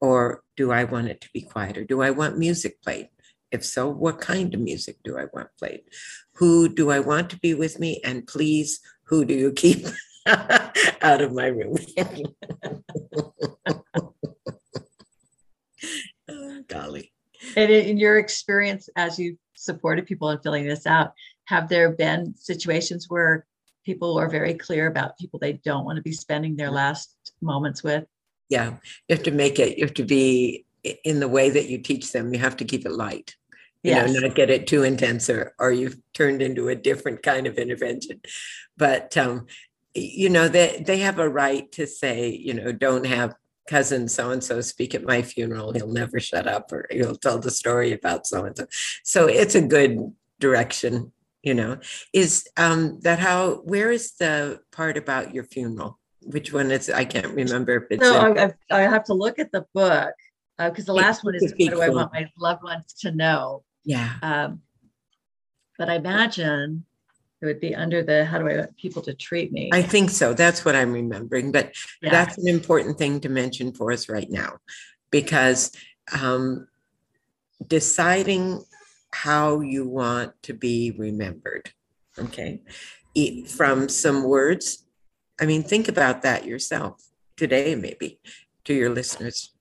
Or 0.00 0.42
do 0.56 0.70
i 0.70 0.84
want 0.84 1.08
it 1.08 1.20
to 1.22 1.28
be 1.32 1.42
quieter? 1.42 1.84
Do 1.84 2.02
i 2.02 2.10
want 2.10 2.38
music 2.38 2.82
played? 2.82 3.08
If 3.50 3.64
so 3.64 3.88
what 3.88 4.20
kind 4.20 4.54
of 4.54 4.60
music 4.60 4.96
do 5.04 5.18
i 5.18 5.26
want 5.32 5.48
played? 5.58 5.82
Who 6.34 6.68
do 6.68 6.90
i 6.90 7.00
want 7.00 7.30
to 7.30 7.38
be 7.38 7.54
with 7.54 7.78
me? 7.78 8.00
And 8.04 8.26
please 8.26 8.80
who 9.04 9.24
do 9.24 9.34
you 9.34 9.52
keep 9.52 9.86
out 11.02 11.20
of 11.22 11.32
my 11.32 11.46
room. 11.46 11.76
oh, 16.28 16.62
golly. 16.68 17.12
And 17.56 17.70
in 17.70 17.96
your 17.96 18.18
experience, 18.18 18.88
as 18.96 19.18
you 19.18 19.38
supported 19.54 20.06
people 20.06 20.30
in 20.30 20.38
filling 20.40 20.66
this 20.66 20.86
out, 20.86 21.12
have 21.46 21.68
there 21.68 21.90
been 21.90 22.34
situations 22.36 23.06
where 23.08 23.46
people 23.84 24.18
are 24.18 24.28
very 24.28 24.54
clear 24.54 24.86
about 24.86 25.18
people 25.18 25.38
they 25.38 25.54
don't 25.54 25.84
want 25.84 25.96
to 25.96 26.02
be 26.02 26.12
spending 26.12 26.56
their 26.56 26.70
last 26.70 27.16
moments 27.40 27.82
with? 27.82 28.04
Yeah, 28.50 28.76
you 29.08 29.16
have 29.16 29.22
to 29.24 29.30
make 29.30 29.58
it, 29.58 29.78
you 29.78 29.84
have 29.84 29.94
to 29.94 30.04
be 30.04 30.64
in 31.04 31.20
the 31.20 31.28
way 31.28 31.50
that 31.50 31.68
you 31.68 31.78
teach 31.78 32.12
them, 32.12 32.32
you 32.34 32.40
have 32.40 32.56
to 32.58 32.64
keep 32.64 32.84
it 32.84 32.92
light. 32.92 33.34
you 33.82 33.92
Yes. 33.92 34.12
know, 34.12 34.20
not 34.20 34.34
get 34.34 34.50
it 34.50 34.66
too 34.66 34.82
intense 34.82 35.30
or, 35.30 35.54
or 35.58 35.72
you've 35.72 35.96
turned 36.12 36.42
into 36.42 36.68
a 36.68 36.74
different 36.74 37.22
kind 37.22 37.46
of 37.46 37.56
intervention. 37.58 38.20
But, 38.76 39.16
um, 39.16 39.46
you 39.94 40.28
know, 40.28 40.48
they, 40.48 40.82
they 40.86 40.98
have 40.98 41.18
a 41.18 41.28
right 41.28 41.70
to 41.72 41.86
say, 41.86 42.30
you 42.30 42.54
know, 42.54 42.72
don't 42.72 43.06
have 43.06 43.34
cousin 43.68 44.08
so 44.08 44.30
and 44.30 44.42
so 44.42 44.60
speak 44.60 44.94
at 44.94 45.04
my 45.04 45.22
funeral. 45.22 45.72
He'll 45.72 45.92
never 45.92 46.20
shut 46.20 46.46
up 46.46 46.72
or 46.72 46.86
he'll 46.90 47.16
tell 47.16 47.38
the 47.38 47.50
story 47.50 47.92
about 47.92 48.26
so 48.26 48.44
and 48.44 48.56
so. 48.56 48.66
So 49.04 49.26
it's 49.26 49.54
a 49.54 49.62
good 49.62 50.12
direction, 50.38 51.12
you 51.42 51.54
know. 51.54 51.78
Is 52.12 52.48
um, 52.56 53.00
that 53.02 53.18
how, 53.18 53.56
where 53.56 53.90
is 53.90 54.12
the 54.12 54.60
part 54.72 54.96
about 54.96 55.34
your 55.34 55.44
funeral? 55.44 55.98
Which 56.22 56.52
one 56.52 56.70
is, 56.70 56.90
I 56.90 57.04
can't 57.04 57.34
remember 57.34 57.76
if 57.76 57.84
it's. 57.90 58.06
In- 58.06 58.54
I, 58.70 58.80
have 58.82 59.04
to 59.04 59.14
look 59.14 59.38
at 59.38 59.52
the 59.52 59.64
book 59.72 60.12
because 60.58 60.84
the 60.84 60.94
It- 60.94 61.02
last 61.02 61.24
one 61.24 61.34
is 61.34 61.54
what 61.56 61.70
do 61.70 61.80
I 61.80 61.88
want 61.88 62.12
my 62.12 62.28
loved 62.38 62.62
ones 62.62 62.92
to 63.00 63.12
know. 63.12 63.64
yeah. 63.84 64.14
Um, 64.22 64.62
but 65.78 65.88
I 65.88 65.94
imagine 65.94 66.84
it 67.40 67.46
would 67.46 67.60
be 67.60 67.74
under 67.74 68.02
the 68.02 68.24
how 68.24 68.38
do 68.38 68.48
I 68.48 68.56
want 68.56 68.76
people 68.76 69.02
to 69.02 69.14
treat 69.14 69.52
me? 69.52 69.70
I 69.72 69.82
think 69.82 70.10
so. 70.10 70.34
That's 70.34 70.64
what 70.64 70.76
I'm 70.76 70.92
remembering. 70.92 71.52
But 71.52 71.74
Yeah. 72.02 72.10
that's 72.10 72.36
an 72.38 72.48
important 72.48 72.98
thing 72.98 73.20
to 73.20 73.28
mention 73.28 73.72
for 73.72 73.92
us 73.92 74.08
right 74.08 74.30
now 74.30 74.58
because 75.10 75.72
um, 76.20 76.68
deciding 77.66 78.64
how 79.12 79.60
you 79.60 79.88
want 79.88 80.32
to 80.42 80.54
be 80.54 80.92
remembered, 80.96 81.72
okay, 82.18 82.60
from 83.48 83.88
some 83.88 84.24
words. 84.24 84.86
I 85.40 85.46
mean, 85.46 85.62
think 85.62 85.88
about 85.88 86.22
that 86.22 86.44
yourself 86.44 87.02
today, 87.36 87.74
maybe 87.74 88.20
to 88.64 88.74
your 88.74 88.90
listeners. 88.90 89.52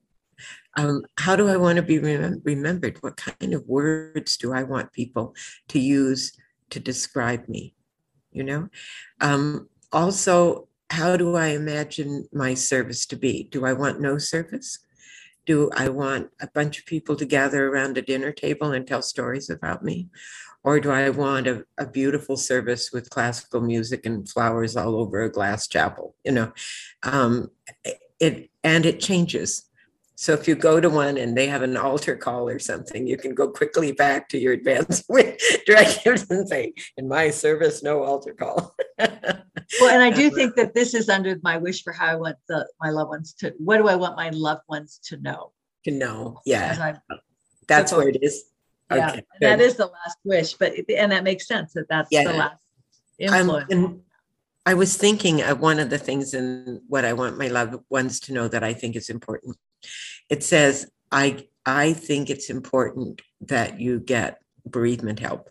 Um, 0.78 1.04
how 1.18 1.36
do 1.36 1.48
I 1.48 1.58
want 1.58 1.78
to 1.78 1.82
be 1.82 2.00
remem- 2.00 2.42
remembered? 2.44 3.02
What 3.02 3.18
kind 3.18 3.54
of 3.54 3.66
words 3.68 4.38
do 4.38 4.54
I 4.54 4.64
want 4.64 4.94
people 4.94 5.34
to 5.70 5.80
use 5.80 6.34
to 6.72 6.80
describe 6.80 7.48
me? 7.48 7.76
You 8.32 8.44
know, 8.44 8.70
um, 9.22 9.70
also, 9.92 10.68
how 10.90 11.18
do 11.18 11.36
I 11.36 11.48
imagine 11.48 12.28
my 12.32 12.54
service 12.54 13.06
to 13.08 13.16
be? 13.16 13.44
Do 13.52 13.66
I 13.66 13.74
want 13.74 14.02
no 14.02 14.18
service? 14.18 14.80
Do 15.46 15.72
I 15.76 15.90
want 15.90 16.30
a 16.42 16.48
bunch 16.48 16.80
of 16.80 16.86
people 16.86 17.16
to 17.16 17.26
gather 17.26 17.68
around 17.68 17.98
a 17.98 18.04
dinner 18.04 18.32
table 18.32 18.72
and 18.72 18.86
tell 18.86 19.02
stories 19.02 19.50
about 19.50 19.84
me? 19.84 20.10
Or 20.64 20.80
do 20.80 20.92
I 20.92 21.10
want 21.10 21.48
a, 21.48 21.66
a 21.78 21.88
beautiful 21.88 22.38
service 22.38 22.92
with 22.92 23.10
classical 23.10 23.62
music 23.62 24.06
and 24.06 24.28
flowers 24.28 24.76
all 24.76 24.96
over 24.96 25.22
a 25.22 25.32
glass 25.32 25.68
chapel? 25.68 26.16
You 26.24 26.34
know, 26.34 26.54
um, 27.04 27.50
it 28.20 28.50
and 28.64 28.86
it 28.86 29.00
changes. 29.00 29.69
So 30.20 30.34
if 30.34 30.50
you 30.50 30.56
go 30.56 30.82
to 30.82 30.90
one 30.90 31.18
and 31.18 31.38
they 31.38 31.48
have 31.48 31.62
an 31.62 31.78
altar 31.78 32.14
call 32.18 32.50
or 32.50 32.60
something, 32.60 33.08
you 33.08 33.16
can 33.16 33.34
go 33.34 33.48
quickly 33.48 33.94
back 33.94 34.28
to 34.30 34.38
your 34.38 34.52
advance 34.52 35.02
with 35.10 35.40
directives 35.66 36.30
and 36.30 36.46
say, 36.46 36.74
"In 36.98 37.08
my 37.08 37.30
service, 37.30 37.82
no 37.82 38.04
altar 38.04 38.34
call." 38.34 38.76
well, 39.00 39.90
and 39.90 40.04
I 40.04 40.10
do 40.10 40.30
think 40.30 40.58
that 40.58 40.74
this 40.76 40.94
is 40.94 41.08
under 41.08 41.40
my 41.42 41.56
wish 41.56 41.84
for 41.86 41.94
how 41.94 42.08
I 42.08 42.16
want 42.16 42.36
the 42.50 42.68
my 42.82 42.90
loved 42.90 43.12
ones 43.12 43.32
to. 43.36 43.54
What 43.60 43.78
do 43.78 43.88
I 43.88 43.96
want 43.96 44.18
my 44.18 44.30
loved 44.32 44.64
ones 44.68 45.00
to 45.06 45.16
know? 45.22 45.54
to 45.86 45.92
know. 45.92 46.42
Yeah, 46.46 46.98
that's 47.70 47.94
where 47.94 48.10
it 48.10 48.22
is. 48.22 48.44
yeah, 48.92 49.12
Okay, 49.12 49.24
that 49.40 49.60
good. 49.60 49.64
is 49.64 49.78
the 49.78 49.86
last 49.86 50.18
wish, 50.26 50.52
but 50.56 50.74
and 50.98 51.14
that 51.14 51.24
makes 51.24 51.48
sense 51.48 51.72
that 51.72 51.88
that's 51.88 52.10
Yeah. 52.12 52.26
the 52.26 52.34
last 52.34 52.62
influence. 53.18 53.72
and 53.72 54.02
I 54.66 54.74
was 54.74 54.98
thinking 54.98 55.42
of 55.44 55.62
one 55.62 55.80
of 55.80 55.90
the 55.90 55.98
things 55.98 56.34
in 56.34 56.82
what 56.90 57.06
I 57.06 57.14
want 57.14 57.38
my 57.38 57.48
loved 57.48 57.82
ones 57.90 58.20
to 58.22 58.34
know 58.34 58.50
that 58.50 58.66
I 58.66 58.74
think 58.74 58.98
is 58.98 59.10
important. 59.10 59.56
It 60.30 60.44
says, 60.44 60.90
I 61.12 61.48
I 61.66 61.94
think 61.94 62.30
it's 62.30 62.50
important 62.50 63.22
that 63.42 63.80
you 63.80 64.00
get 64.00 64.40
bereavement 64.66 65.20
help. 65.20 65.50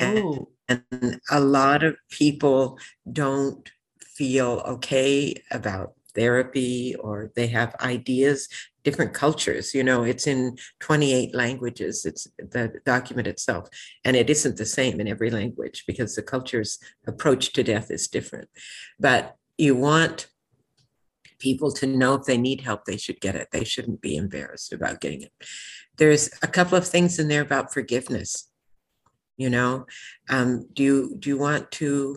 And, 0.00 0.18
oh, 0.18 0.48
and 0.68 1.20
a 1.30 1.40
lot 1.40 1.82
of 1.82 1.96
people 2.10 2.78
don't 3.10 3.70
feel 4.00 4.62
okay 4.66 5.34
about 5.50 5.94
therapy 6.14 6.94
or 6.96 7.32
they 7.34 7.46
have 7.46 7.74
ideas 7.80 8.48
different 8.84 9.14
cultures 9.14 9.74
you 9.74 9.82
know 9.82 10.02
it's 10.02 10.26
in 10.26 10.56
28 10.80 11.34
languages 11.34 12.04
it's 12.04 12.26
the 12.36 12.70
document 12.84 13.26
itself 13.26 13.68
and 14.04 14.14
it 14.14 14.28
isn't 14.28 14.58
the 14.58 14.66
same 14.66 15.00
in 15.00 15.08
every 15.08 15.30
language 15.30 15.84
because 15.86 16.14
the 16.14 16.22
culture's 16.22 16.78
approach 17.06 17.52
to 17.54 17.62
death 17.62 17.90
is 17.90 18.08
different 18.08 18.48
but 19.00 19.36
you 19.56 19.74
want 19.74 20.26
people 21.42 21.72
to 21.72 21.86
know 21.86 22.14
if 22.14 22.24
they 22.24 22.38
need 22.38 22.60
help 22.60 22.84
they 22.84 22.96
should 22.96 23.20
get 23.20 23.34
it. 23.34 23.48
They 23.50 23.64
shouldn't 23.64 24.00
be 24.00 24.16
embarrassed 24.16 24.72
about 24.72 25.00
getting 25.00 25.22
it. 25.22 25.32
There's 25.98 26.30
a 26.42 26.46
couple 26.46 26.78
of 26.78 26.86
things 26.86 27.18
in 27.18 27.28
there 27.28 27.42
about 27.42 27.72
forgiveness 27.72 28.48
you 29.36 29.50
know? 29.50 29.86
Um, 30.28 30.66
do 30.72 30.82
you 30.82 31.16
do 31.18 31.28
you 31.30 31.38
want 31.38 31.70
to 31.72 32.16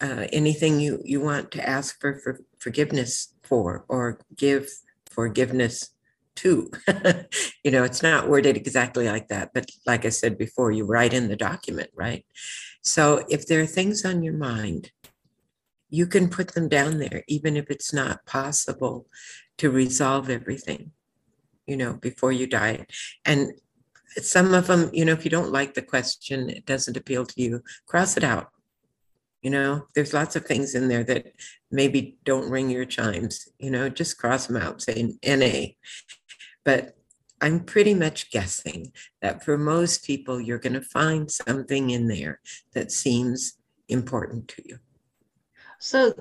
uh, 0.00 0.26
anything 0.32 0.80
you 0.80 1.00
you 1.04 1.20
want 1.20 1.50
to 1.52 1.68
ask 1.68 2.00
for, 2.00 2.18
for 2.18 2.40
forgiveness 2.58 3.34
for 3.42 3.84
or 3.88 4.20
give 4.36 4.68
forgiveness 5.10 5.90
to? 6.36 6.70
You 7.62 7.70
know 7.70 7.84
it's 7.84 8.02
not 8.02 8.26
worded 8.26 8.56
exactly 8.56 9.06
like 9.06 9.28
that 9.28 9.50
but 9.52 9.66
like 9.84 10.06
i 10.06 10.08
said 10.08 10.38
before 10.38 10.72
you 10.72 10.86
write 10.86 11.12
in 11.12 11.28
the 11.28 11.36
document 11.36 11.90
right? 11.94 12.24
So 12.80 13.22
if 13.28 13.46
there 13.46 13.60
are 13.60 13.66
things 13.66 14.04
on 14.06 14.22
your 14.22 14.32
mind 14.32 14.90
you 15.90 16.06
can 16.06 16.28
put 16.28 16.54
them 16.54 16.68
down 16.68 16.98
there 16.98 17.22
even 17.28 17.56
if 17.56 17.70
it's 17.70 17.92
not 17.92 18.24
possible 18.26 19.06
to 19.58 19.70
resolve 19.70 20.30
everything 20.30 20.92
you 21.70 21.76
know 21.76 21.94
before 21.94 22.32
you 22.32 22.46
die. 22.46 22.84
And 23.24 23.52
some 24.16 24.52
of 24.54 24.66
them 24.66 24.90
you 24.92 25.04
know 25.04 25.12
if 25.12 25.24
you 25.24 25.30
don't 25.30 25.52
like 25.52 25.74
the 25.74 25.82
question 25.82 26.50
it 26.50 26.66
doesn't 26.66 26.96
appeal 26.96 27.24
to 27.26 27.40
you 27.40 27.62
cross 27.86 28.16
it 28.16 28.24
out. 28.24 28.48
You 29.42 29.50
know 29.50 29.86
there's 29.94 30.12
lots 30.12 30.36
of 30.36 30.44
things 30.44 30.74
in 30.74 30.88
there 30.88 31.04
that 31.04 31.32
maybe 31.70 32.18
don't 32.24 32.50
ring 32.50 32.70
your 32.70 32.84
chimes 32.84 33.48
you 33.58 33.70
know 33.70 33.88
just 33.88 34.18
cross 34.18 34.46
them 34.46 34.56
out 34.56 34.82
say 34.82 35.14
na 35.24 35.62
but 36.62 36.96
i'm 37.40 37.60
pretty 37.60 37.94
much 37.94 38.30
guessing 38.30 38.92
that 39.22 39.42
for 39.42 39.56
most 39.56 40.04
people 40.04 40.40
you're 40.40 40.58
going 40.58 40.80
to 40.80 40.94
find 40.98 41.30
something 41.30 41.88
in 41.88 42.06
there 42.08 42.40
that 42.74 42.92
seems 42.92 43.54
important 43.88 44.46
to 44.48 44.62
you 44.68 44.78
so 45.80 46.12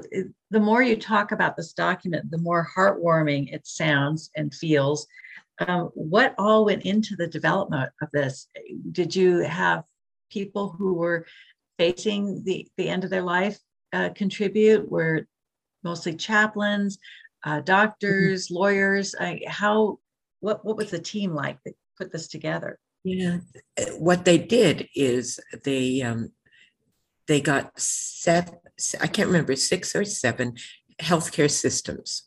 the 0.51 0.59
more 0.59 0.81
you 0.81 0.95
talk 0.95 1.33
about 1.33 1.57
this 1.57 1.73
document, 1.73 2.31
the 2.31 2.37
more 2.37 2.67
heartwarming 2.75 3.53
it 3.53 3.67
sounds 3.67 4.31
and 4.35 4.53
feels. 4.53 5.05
Um, 5.59 5.89
what 5.93 6.33
all 6.37 6.63
went 6.63 6.83
into 6.83 7.17
the 7.17 7.27
development 7.27 7.91
of 8.01 8.07
this? 8.13 8.47
Did 8.93 9.13
you 9.13 9.39
have 9.39 9.83
people 10.31 10.69
who 10.69 10.93
were 10.93 11.25
facing 11.77 12.41
the, 12.45 12.67
the 12.77 12.87
end 12.87 13.03
of 13.03 13.09
their 13.09 13.21
life 13.21 13.59
uh, 13.91 14.09
contribute? 14.15 14.89
Were 14.89 15.27
mostly 15.83 16.15
chaplains, 16.15 16.97
uh, 17.43 17.59
doctors, 17.59 18.49
lawyers? 18.49 19.13
I, 19.19 19.41
how? 19.45 19.99
What 20.39 20.63
what 20.63 20.77
was 20.77 20.89
the 20.89 20.99
team 20.99 21.33
like 21.33 21.57
that 21.65 21.73
put 21.97 22.13
this 22.13 22.29
together? 22.29 22.79
Yeah, 23.03 23.39
what 23.97 24.23
they 24.23 24.37
did 24.37 24.87
is 24.95 25.37
they 25.65 26.01
um, 26.01 26.31
they 27.29 27.39
got 27.39 27.79
seven. 27.79 28.55
I 28.99 29.05
can't 29.05 29.27
remember 29.27 29.55
six 29.55 29.95
or 29.95 30.03
seven 30.03 30.55
healthcare 30.99 31.49
systems 31.49 32.23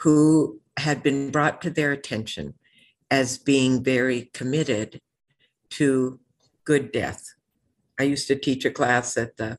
who 0.00 0.60
had 0.78 1.02
been 1.02 1.30
brought 1.32 1.60
to 1.62 1.70
their 1.70 1.90
attention 1.90 2.54
as 3.10 3.36
being 3.36 3.82
very 3.82 4.30
committed 4.32 5.00
to 5.70 6.20
good 6.64 6.92
death. 6.92 7.34
I 7.98 8.04
used 8.04 8.28
to 8.28 8.36
teach 8.36 8.64
a 8.64 8.70
class 8.70 9.16
at 9.16 9.36
the 9.38 9.58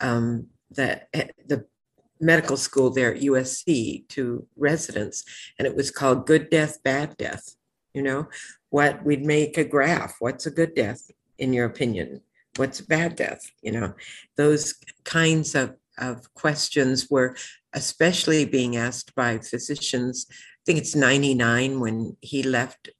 um, 0.00 0.48
the 0.70 1.02
the 1.46 1.64
medical 2.20 2.56
school 2.56 2.90
there 2.90 3.14
at 3.14 3.22
USC 3.22 4.08
to 4.08 4.44
residents, 4.56 5.24
and 5.56 5.68
it 5.68 5.76
was 5.76 5.92
called 5.92 6.26
Good 6.26 6.50
Death, 6.50 6.82
Bad 6.82 7.16
Death. 7.16 7.54
You 7.92 8.02
know, 8.02 8.26
what 8.70 9.04
we'd 9.04 9.24
make 9.24 9.56
a 9.56 9.64
graph. 9.64 10.16
What's 10.18 10.46
a 10.46 10.50
good 10.50 10.74
death 10.74 11.12
in 11.38 11.52
your 11.52 11.66
opinion? 11.66 12.22
What's 12.56 12.80
a 12.80 12.86
bad 12.86 13.16
death? 13.16 13.50
You 13.62 13.72
know, 13.72 13.94
those 14.36 14.74
kinds 15.04 15.54
of, 15.54 15.74
of 15.98 16.32
questions 16.34 17.08
were 17.10 17.36
especially 17.72 18.44
being 18.44 18.76
asked 18.76 19.14
by 19.14 19.38
physicians. 19.38 20.26
I 20.30 20.34
think 20.66 20.78
it's 20.78 20.94
99 20.94 21.80
when 21.80 22.16
he 22.20 22.42
left 22.42 22.90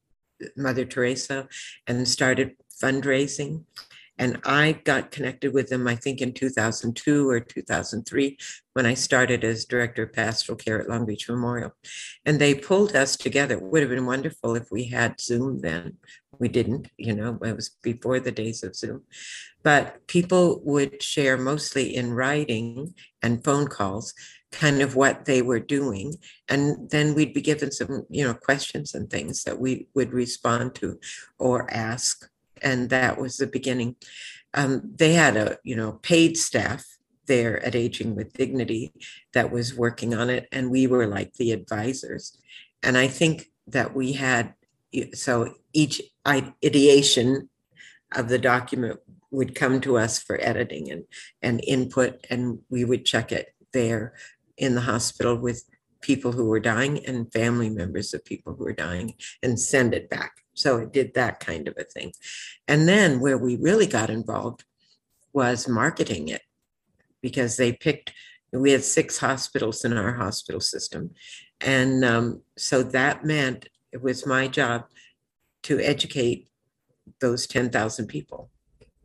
Mother 0.57 0.85
Teresa 0.85 1.49
and 1.87 2.07
started 2.07 2.57
fundraising. 2.83 3.65
And 4.19 4.41
I 4.45 4.81
got 4.85 5.11
connected 5.11 5.53
with 5.53 5.69
them, 5.69 5.89
I 5.89 5.97
think, 5.97 6.21
in 6.21 6.33
2002 6.33 7.29
or 7.29 7.41
2003 7.41 8.39
when 8.75 8.87
I 8.87 8.95
started 8.95 9.43
as 9.43 9.65
director 9.65 10.05
of 10.05 10.13
pastoral 10.13 10.57
care 10.57 10.81
at 10.81 10.89
Long 10.89 11.05
Beach 11.05 11.29
Memorial. 11.29 11.73
And 12.25 12.41
they 12.41 12.55
pulled 12.55 12.95
us 12.95 13.17
together. 13.17 13.57
It 13.57 13.63
would 13.63 13.83
have 13.83 13.91
been 13.91 14.07
wonderful 14.07 14.55
if 14.55 14.71
we 14.71 14.85
had 14.85 15.21
Zoom 15.21 15.61
then. 15.61 15.99
We 16.39 16.49
didn't, 16.49 16.89
you 16.97 17.15
know, 17.15 17.39
it 17.43 17.55
was 17.55 17.71
before 17.83 18.21
the 18.21 18.33
days 18.33 18.63
of 18.63 18.77
Zoom. 18.77 19.03
But 19.63 20.07
people 20.07 20.61
would 20.65 21.03
share 21.03 21.37
mostly 21.37 21.95
in 21.95 22.13
writing 22.13 22.95
and 23.23 23.43
phone 23.43 23.69
calls 23.69 24.15
kind 24.55 24.81
of 24.81 24.95
what 24.95 25.25
they 25.25 25.43
were 25.43 25.59
doing 25.59 26.15
and 26.49 26.89
then 26.91 27.13
we'd 27.15 27.35
be 27.35 27.41
given 27.41 27.73
some 27.73 28.07
you 28.09 28.25
know 28.25 28.35
questions 28.35 28.95
and 28.95 29.11
things 29.11 29.43
that 29.43 29.59
we 29.59 29.89
would 29.95 30.13
respond 30.13 30.73
to 30.77 30.97
or 31.41 31.69
ask 31.75 32.31
and 32.65 32.91
that 32.91 33.19
was 33.19 33.37
the 33.37 33.47
beginning 33.47 33.95
um, 34.55 34.83
they 34.97 35.13
had 35.13 35.37
a 35.37 35.59
you 35.63 35.77
know 35.77 35.93
paid 36.03 36.37
staff 36.37 36.85
there 37.27 37.65
at 37.65 37.75
aging 37.75 38.15
with 38.15 38.33
dignity 38.35 38.93
that 39.33 39.51
was 39.51 39.75
working 39.75 40.15
on 40.15 40.29
it 40.31 40.49
and 40.51 40.71
we 40.71 40.87
were 40.87 41.07
like 41.07 41.33
the 41.35 41.53
advisors 41.53 42.37
and 42.83 42.99
i 42.99 43.07
think 43.07 43.47
that 43.67 43.95
we 43.95 44.13
had 44.13 44.55
so 45.13 45.55
each 45.73 46.01
ideation 46.27 47.49
of 48.15 48.29
the 48.29 48.39
document 48.39 49.01
would 49.31 49.55
come 49.55 49.81
to 49.81 49.99
us 49.99 50.23
for 50.23 50.39
editing 50.41 50.91
and, 50.91 51.05
and 51.43 51.63
input 51.67 52.25
and 52.31 52.61
we 52.71 52.85
would 52.85 53.05
check 53.05 53.33
it 53.33 53.53
there 53.73 54.15
in 54.57 54.75
the 54.75 54.81
hospital 54.83 55.37
with 55.37 55.65
people 56.01 56.33
who 56.33 56.45
were 56.45 56.61
dying 56.61 57.05
and 57.07 57.33
family 57.33 57.69
members 57.69 58.15
of 58.15 58.25
people 58.25 58.55
who 58.55 58.65
were 58.65 58.73
dying 58.73 59.15
and 59.43 59.59
send 59.59 59.95
it 59.95 60.09
back. 60.09 60.44
So 60.55 60.79
it 60.79 60.93
did 60.93 61.15
that 61.15 61.41
kind 61.41 61.69
of 61.69 61.75
a 61.79 61.85
thing. 61.85 62.13
And 62.67 62.89
then 62.89 63.21
where 63.21 63.39
we 63.39 63.57
really 63.57 63.87
got 63.87 64.11
involved 64.11 64.65
was 65.33 65.69
marketing 65.69 66.29
it 66.29 66.43
because 67.21 67.57
they 67.57 67.73
picked, 67.73 68.13
we 68.53 68.71
had 68.71 68.85
six 68.85 69.19
hospitals 69.19 69.85
in 69.85 69.97
our 69.97 70.15
hospital 70.15 70.61
system. 70.61 71.11
And 71.61 72.05
um, 72.05 72.43
so 72.57 72.83
that 72.83 73.25
meant 73.25 73.69
it 73.93 74.03
was 74.03 74.27
my 74.27 74.49
job 74.49 74.85
to 75.65 75.81
educate 75.81 76.49
those 77.21 77.47
10,000 77.47 78.07
people, 78.07 78.51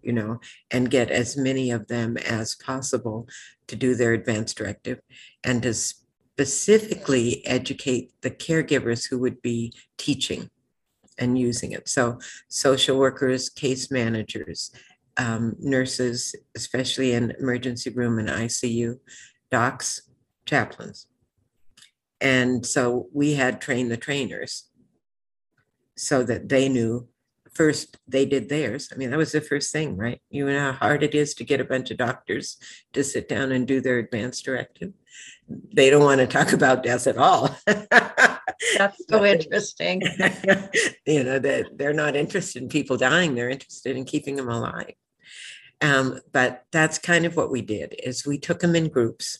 you 0.01 0.13
know, 0.13 0.39
and 0.71 0.91
get 0.91 1.09
as 1.09 1.35
many 1.35 1.71
of 1.71 1.87
them 1.87 2.17
as 2.17 2.55
possible 2.55 3.27
to 3.67 3.75
do 3.75 3.95
their 3.95 4.13
advance 4.13 4.53
directive 4.53 4.99
and 5.43 5.63
to 5.63 5.73
specifically 5.73 7.45
educate 7.45 8.11
the 8.21 8.31
caregivers 8.31 9.09
who 9.09 9.17
would 9.19 9.41
be 9.41 9.73
teaching 9.97 10.49
and 11.19 11.37
using 11.37 11.73
it. 11.73 11.87
So, 11.87 12.19
social 12.47 12.97
workers, 12.97 13.49
case 13.49 13.91
managers, 13.91 14.71
um, 15.17 15.55
nurses, 15.59 16.33
especially 16.55 17.13
in 17.13 17.35
emergency 17.39 17.89
room 17.89 18.19
and 18.19 18.29
ICU, 18.29 18.99
docs, 19.51 20.09
chaplains. 20.45 21.07
And 22.21 22.65
so 22.65 23.07
we 23.13 23.33
had 23.33 23.61
trained 23.61 23.91
the 23.91 23.97
trainers 23.97 24.69
so 25.95 26.23
that 26.23 26.49
they 26.49 26.69
knew 26.69 27.07
first 27.53 27.97
they 28.07 28.25
did 28.25 28.49
theirs. 28.49 28.89
I 28.93 28.95
mean, 28.95 29.09
that 29.09 29.17
was 29.17 29.31
the 29.31 29.41
first 29.41 29.71
thing, 29.71 29.97
right? 29.97 30.21
You 30.29 30.45
know 30.45 30.59
how 30.59 30.71
hard 30.73 31.03
it 31.03 31.15
is 31.15 31.33
to 31.35 31.43
get 31.43 31.59
a 31.59 31.65
bunch 31.65 31.91
of 31.91 31.97
doctors 31.97 32.57
to 32.93 33.03
sit 33.03 33.27
down 33.27 33.51
and 33.51 33.67
do 33.67 33.81
their 33.81 33.97
advance 33.97 34.41
directive. 34.41 34.93
They 35.49 35.89
don't 35.89 36.03
want 36.03 36.19
to 36.21 36.27
talk 36.27 36.53
about 36.53 36.83
death 36.83 37.07
at 37.07 37.17
all. 37.17 37.55
That's 38.79 39.05
so 39.09 39.25
interesting. 39.25 40.01
you 41.05 41.25
know, 41.25 41.37
that 41.37 41.65
they're 41.75 41.91
not 41.91 42.15
interested 42.15 42.63
in 42.63 42.69
people 42.69 42.95
dying, 42.95 43.35
they're 43.35 43.49
interested 43.49 43.97
in 43.97 44.05
keeping 44.05 44.37
them 44.37 44.47
alive. 44.47 44.93
Um, 45.81 46.21
but 46.31 46.63
that's 46.71 46.97
kind 46.97 47.25
of 47.25 47.35
what 47.35 47.51
we 47.51 47.61
did 47.61 47.93
is 48.01 48.25
we 48.25 48.37
took 48.37 48.61
them 48.61 48.77
in 48.77 48.87
groups. 48.87 49.39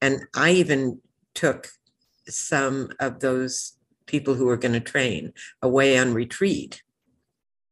And 0.00 0.26
I 0.34 0.52
even 0.52 1.00
took 1.34 1.68
some 2.28 2.90
of 3.00 3.18
those 3.18 3.72
people 4.06 4.34
who 4.34 4.46
were 4.46 4.56
going 4.56 4.74
to 4.74 4.80
train 4.80 5.32
away 5.60 5.98
on 5.98 6.14
retreat 6.14 6.84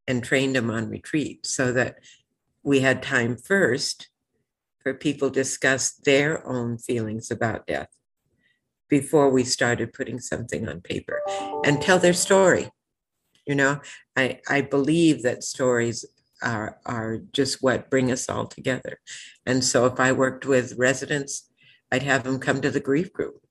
and 0.09 0.25
trained 0.25 0.57
them 0.57 0.71
on 0.71 0.89
retreat 0.89 1.47
so 1.47 1.73
that 1.73 1.99
we 2.65 2.81
had 2.81 3.01
time 3.01 3.37
first 3.37 4.09
for 4.83 4.93
people 4.93 5.31
to 5.31 5.41
discuss 5.41 5.93
their 5.93 6.45
own 6.45 6.79
feelings 6.79 7.31
about 7.31 7.69
death 7.69 7.89
before 8.89 9.31
we 9.31 9.45
started 9.45 9.93
putting 9.93 10.21
something 10.21 10.69
on 10.69 10.81
paper 10.81 11.21
and 11.65 11.81
tell 11.81 11.99
their 11.99 12.13
story. 12.13 12.71
You 13.47 13.55
know 13.55 13.81
i 14.17 14.41
i 14.49 14.63
believe 14.63 15.23
that 15.23 15.45
stories 15.45 16.05
are 16.43 16.79
are 16.87 17.19
just 17.33 17.63
what 17.63 17.91
bring 17.91 18.11
us 18.11 18.29
all 18.29 18.47
together. 18.47 19.01
And 19.45 19.63
so 19.63 19.85
if 19.87 20.01
i 20.01 20.13
worked 20.13 20.47
with 20.47 20.79
residents 20.79 21.51
i'd 21.93 22.03
have 22.03 22.25
them 22.25 22.39
come 22.39 22.61
to 22.63 22.71
the 22.71 22.81
grief 22.81 23.13
group 23.13 23.45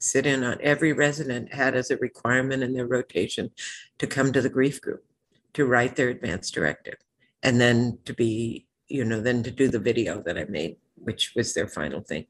sit 0.00 0.26
in 0.26 0.42
on 0.42 0.58
every 0.60 0.92
resident 0.92 1.52
had 1.52 1.74
as 1.74 1.90
a 1.90 1.96
requirement 1.98 2.62
in 2.62 2.72
their 2.72 2.86
rotation 2.86 3.50
to 3.98 4.06
come 4.06 4.32
to 4.32 4.40
the 4.40 4.48
grief 4.48 4.80
group 4.80 5.04
to 5.52 5.66
write 5.66 5.94
their 5.94 6.08
advance 6.08 6.50
directive 6.50 6.96
and 7.42 7.60
then 7.60 7.98
to 8.04 8.14
be 8.14 8.66
you 8.88 9.04
know 9.04 9.20
then 9.20 9.42
to 9.42 9.50
do 9.50 9.68
the 9.68 9.78
video 9.78 10.22
that 10.22 10.38
i 10.38 10.44
made 10.44 10.76
which 10.96 11.32
was 11.36 11.54
their 11.54 11.68
final 11.68 12.00
thing 12.00 12.26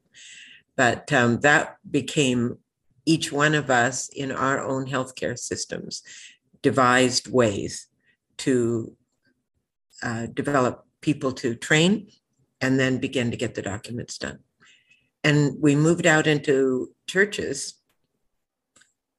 but 0.81 1.13
um, 1.13 1.39
that 1.41 1.77
became 1.91 2.57
each 3.05 3.31
one 3.31 3.53
of 3.53 3.69
us 3.69 4.09
in 4.09 4.31
our 4.31 4.59
own 4.59 4.87
healthcare 4.87 5.37
systems 5.37 6.01
devised 6.63 7.31
ways 7.31 7.85
to 8.37 8.97
uh, 10.01 10.25
develop 10.33 10.87
people 11.01 11.33
to 11.33 11.53
train 11.53 12.07
and 12.61 12.79
then 12.79 12.97
begin 12.97 13.29
to 13.29 13.37
get 13.37 13.53
the 13.53 13.61
documents 13.61 14.17
done. 14.17 14.39
And 15.23 15.53
we 15.61 15.75
moved 15.75 16.07
out 16.07 16.25
into 16.25 16.95
churches 17.05 17.75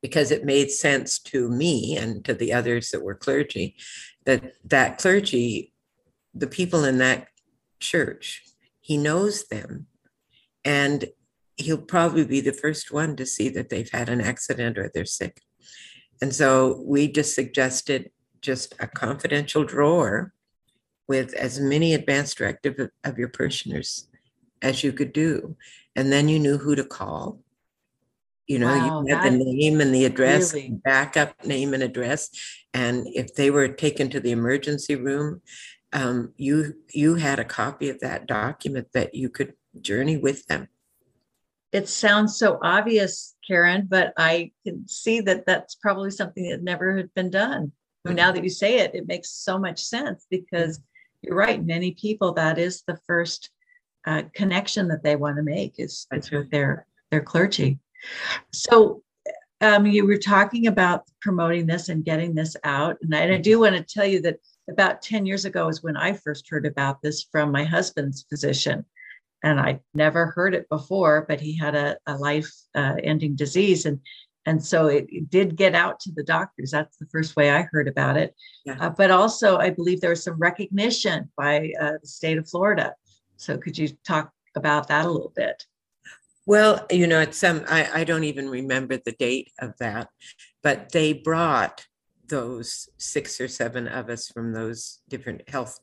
because 0.01 0.33
it 0.33 0.45
made 0.45 0.73
sense 0.73 1.21
to 1.21 1.49
me 1.49 1.97
and 1.97 2.25
to 2.25 2.35
the 2.35 2.53
others 2.53 2.91
that 2.91 3.05
were 3.05 3.15
clergy 3.15 3.77
that 4.25 4.55
that 4.65 4.99
clergy 4.99 5.73
the 6.35 6.49
people 6.49 6.83
in 6.83 6.99
that 6.99 7.29
church 7.79 8.43
he 8.81 8.97
knows 8.97 9.47
them. 9.47 9.87
And 10.65 11.05
he'll 11.57 11.79
probably 11.79 12.25
be 12.25 12.41
the 12.41 12.53
first 12.53 12.93
one 12.93 13.17
to 13.17 13.27
see 13.27 13.49
that 13.51 13.69
they've 13.69 13.91
had 13.91 14.09
an 14.09 14.21
accident 14.21 14.79
or 14.79 14.91
they're 14.93 15.05
sick. 15.05 15.43
And 16.21 16.35
so 16.35 16.83
we 16.87 17.09
just 17.09 17.35
suggested 17.35 18.11
just 18.41 18.75
a 18.81 18.87
confidential 18.87 19.65
drawer 19.65 20.33
with 21.09 21.35
as 21.35 21.61
many 21.61 21.95
advance 21.95 22.35
directive 22.35 22.79
of, 22.79 22.91
of 23.05 23.19
your 23.19 23.29
parishioners 23.29 24.09
as 24.63 24.83
you 24.85 24.93
could 24.93 25.13
do. 25.13 25.57
And 25.95 26.13
then 26.13 26.29
you 26.29 26.39
knew 26.39 26.59
who 26.59 26.75
to 26.75 26.85
call. 26.85 27.41
You 28.47 28.59
know 28.59 28.67
wow, 28.67 29.03
you 29.07 29.15
had 29.15 29.33
the 29.33 29.39
name 29.39 29.81
and 29.81 29.95
the 29.95 30.05
address 30.05 30.53
really... 30.53 30.81
backup 30.85 31.45
name 31.45 31.75
and 31.75 31.83
address. 31.83 32.31
And 32.75 33.07
if 33.07 33.35
they 33.35 33.51
were 33.51 33.69
taken 33.69 34.11
to 34.11 34.21
the 34.21 34.33
emergency 34.33 34.97
room 34.97 35.43
um, 35.93 36.33
you 36.37 36.75
you 36.93 37.17
had 37.17 37.39
a 37.39 37.45
copy 37.45 37.91
of 37.91 38.01
that 38.01 38.27
document 38.27 38.89
that 38.95 39.15
you 39.15 39.29
could 39.29 39.55
journey 39.81 40.17
with 40.17 40.47
them 40.47 40.69
it 41.73 41.89
sounds 41.89 42.37
so 42.37 42.59
obvious 42.63 43.35
karen 43.47 43.87
but 43.89 44.13
i 44.17 44.51
can 44.65 44.87
see 44.87 45.21
that 45.21 45.47
that's 45.47 45.75
probably 45.77 46.11
something 46.11 46.49
that 46.49 46.63
never 46.63 46.97
had 46.97 47.13
been 47.15 47.31
done 47.31 47.73
mm-hmm. 48.07 48.15
now 48.15 48.31
that 48.33 48.45
you 48.45 48.51
say 48.51 48.79
it 48.79 48.95
it 48.95 49.07
makes 49.07 49.31
so 49.31 49.59
much 49.59 49.81
sense 49.81 50.27
because 50.31 50.81
you're 51.23 51.37
right 51.37 51.65
many 51.65 51.93
people 51.93 52.33
that 52.33 52.59
is 52.59 52.83
the 52.87 52.99
first 53.07 53.51
uh, 54.07 54.23
connection 54.35 54.89
that 54.89 55.05
they 55.05 55.15
want 55.15 55.37
to 55.37 55.43
make 55.45 55.75
is, 55.79 56.07
is 56.13 56.31
with 56.31 56.51
their 56.51 56.87
their 57.11 57.21
clergy 57.21 57.79
so 58.53 59.03
um, 59.63 59.87
you 59.87 60.05
were 60.05 60.19
talking 60.19 60.67
about 60.67 61.05
promoting 61.21 61.67
this 61.67 61.89
and 61.89 62.05
getting 62.05 62.35
this 62.35 62.57
out. 62.65 62.97
And 63.01 63.15
I, 63.15 63.21
and 63.21 63.33
I 63.33 63.39
do 63.39 63.61
want 63.61 63.77
to 63.77 63.83
tell 63.83 64.05
you 64.05 64.21
that 64.23 64.41
about 64.69 65.03
10 65.03 65.25
years 65.25 65.45
ago 65.45 65.69
is 65.69 65.83
when 65.83 65.97
I 65.97 66.15
first 66.15 66.51
heard 66.51 66.67
about 66.67 67.01
this 67.01 67.23
from 67.31 67.53
my 67.53 67.63
husband's 67.65 68.27
physician. 68.29 68.85
And 69.43 69.59
I 69.59 69.81
never 69.95 70.27
heard 70.27 70.55
it 70.55 70.69
before, 70.69 71.25
but 71.29 71.41
he 71.41 71.57
had 71.57 71.75
a, 71.75 71.97
a 72.07 72.17
life 72.17 72.51
uh, 72.75 72.95
ending 73.03 73.35
disease. 73.35 73.87
And, 73.87 74.01
and 74.47 74.65
so 74.65 74.87
it, 74.87 75.07
it, 75.09 75.31
did 75.31 75.57
get 75.57 75.75
out 75.75 75.99
to 76.01 76.13
the 76.13 76.23
doctors. 76.23 76.71
That's 76.71 76.97
the 76.97 77.07
first 77.07 77.35
way 77.37 77.51
I 77.51 77.67
heard 77.73 77.89
about 77.89 78.17
it. 78.17 78.35
Yeah. 78.65 78.77
Uh, 78.81 78.91
but 78.91 79.11
also, 79.11 79.59
I 79.59 79.71
believe 79.71 80.01
there 80.01 80.11
was 80.11 80.23
some 80.23 80.39
recognition 80.39 81.31
by 81.37 81.73
uh, 81.81 81.93
the 82.01 82.07
state 82.07 82.39
of 82.39 82.49
Florida. 82.49 82.95
So 83.37 83.59
could 83.59 83.77
you 83.77 83.89
talk 84.07 84.31
about 84.55 84.89
that 84.89 85.07
a 85.07 85.11
little 85.11 85.33
bit? 85.35 85.65
Well, 86.47 86.87
you 86.91 87.07
know, 87.07 87.21
it's 87.21 87.39
some 87.39 87.65
I, 87.69 88.01
I 88.01 88.05
don't 88.05 88.25
even 88.25 88.49
remember 88.49 88.97
the 88.97 89.13
date 89.13 89.53
of 89.61 89.75
that, 89.79 90.09
but 90.63 90.91
they 90.91 91.13
brought 91.13 91.87
those 92.29 92.89
six 92.99 93.41
or 93.41 93.49
seven 93.49 93.87
of 93.87 94.09
us 94.09 94.29
from 94.29 94.53
those 94.53 95.01
different 95.09 95.49
health 95.49 95.79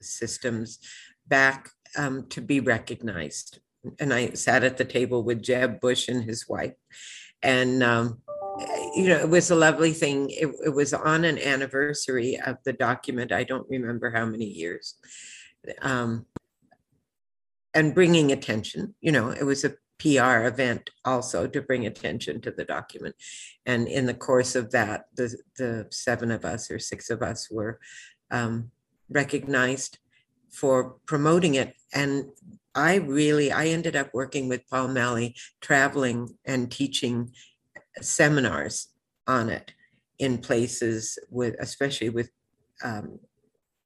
systems 0.00 0.78
back 1.26 1.70
um, 1.96 2.26
to 2.28 2.40
be 2.40 2.60
recognized. 2.60 3.60
And 3.98 4.12
I 4.12 4.30
sat 4.30 4.64
at 4.64 4.76
the 4.76 4.84
table 4.84 5.22
with 5.22 5.42
Jeb 5.42 5.80
Bush 5.80 6.08
and 6.08 6.24
his 6.24 6.48
wife. 6.48 6.74
And, 7.42 7.82
um, 7.82 8.22
you 8.94 9.08
know, 9.08 9.18
it 9.18 9.28
was 9.28 9.50
a 9.50 9.56
lovely 9.56 9.92
thing. 9.92 10.30
It, 10.30 10.48
it, 10.64 10.74
was 10.74 10.94
on 10.94 11.24
an 11.24 11.38
anniversary 11.38 12.38
of 12.40 12.56
the 12.64 12.72
document. 12.72 13.32
I 13.32 13.44
don't 13.44 13.68
remember 13.68 14.10
how 14.10 14.24
many 14.24 14.46
years. 14.46 14.94
Um, 15.82 16.26
and 17.74 17.94
bringing 17.94 18.32
attention, 18.32 18.94
you 19.00 19.12
know, 19.12 19.30
it 19.30 19.44
was 19.44 19.64
a 19.64 19.74
PR 19.98 20.46
event 20.46 20.90
also 21.04 21.46
to 21.46 21.62
bring 21.62 21.86
attention 21.86 22.40
to 22.42 22.50
the 22.50 22.64
document. 22.64 23.14
And 23.66 23.88
in 23.88 24.06
the 24.06 24.14
course 24.14 24.54
of 24.54 24.70
that, 24.72 25.06
the, 25.16 25.36
the 25.56 25.86
seven 25.90 26.30
of 26.30 26.44
us 26.44 26.70
or 26.70 26.78
six 26.78 27.10
of 27.10 27.22
us 27.22 27.50
were 27.50 27.78
um, 28.30 28.70
recognized 29.08 29.98
for 30.54 30.96
promoting 31.06 31.54
it. 31.54 31.74
And 31.92 32.30
I 32.74 32.96
really 32.96 33.52
I 33.52 33.66
ended 33.66 33.96
up 33.96 34.10
working 34.12 34.48
with 34.48 34.68
Paul 34.68 34.88
Malley, 34.88 35.36
traveling 35.60 36.36
and 36.44 36.70
teaching 36.70 37.32
seminars 38.00 38.88
on 39.26 39.48
it 39.48 39.72
in 40.18 40.38
places 40.38 41.18
with, 41.30 41.54
especially 41.60 42.08
with 42.08 42.30
um, 42.82 43.18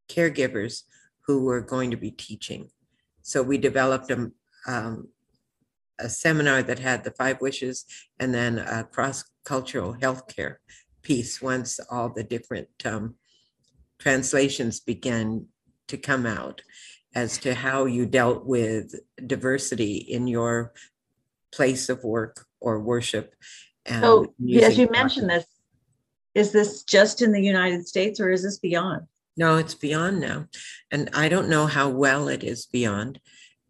caregivers 0.09 0.83
who 1.27 1.45
were 1.45 1.61
going 1.61 1.91
to 1.91 1.97
be 1.97 2.11
teaching. 2.11 2.71
So 3.23 3.43
we 3.43 3.59
developed 3.59 4.11
a, 4.11 4.31
um, 4.67 5.09
a 5.99 6.09
seminar 6.09 6.63
that 6.63 6.79
had 6.79 7.05
the 7.05 7.11
five 7.11 7.41
wishes 7.41 7.85
and 8.19 8.33
then 8.33 8.59
a 8.59 8.85
cross 8.85 9.25
cultural 9.45 9.95
healthcare 9.95 10.57
piece 11.03 11.43
once 11.43 11.79
all 11.91 12.09
the 12.09 12.25
different 12.25 12.69
um, 12.85 13.15
translations 13.99 14.81
began 14.81 15.47
to 15.89 15.97
come 15.97 16.27
out 16.27 16.63
as 17.15 17.39
to 17.39 17.55
how 17.55 17.87
you 17.87 18.07
dealt 18.07 18.45
with 18.45 18.95
diversity 19.27 19.97
in 19.97 20.27
your 20.27 20.73
place 21.53 21.89
of 21.89 22.05
work 22.05 22.47
or 22.61 22.81
worship. 22.81 23.35
So, 23.89 24.35
as 24.61 24.79
you 24.79 24.89
mentioned 24.91 25.31
this, 25.31 25.47
is 26.35 26.53
this 26.53 26.83
just 26.83 27.23
in 27.23 27.33
the 27.33 27.43
United 27.43 27.89
States 27.89 28.21
or 28.21 28.31
is 28.31 28.43
this 28.43 28.59
beyond? 28.59 29.07
No, 29.37 29.57
it's 29.57 29.75
beyond 29.75 30.21
now. 30.21 30.47
And 30.91 31.09
I 31.15 31.29
don't 31.29 31.49
know 31.49 31.67
how 31.67 31.89
well 31.89 32.29
it 32.29 32.43
is 32.43 32.67
beyond, 32.67 33.21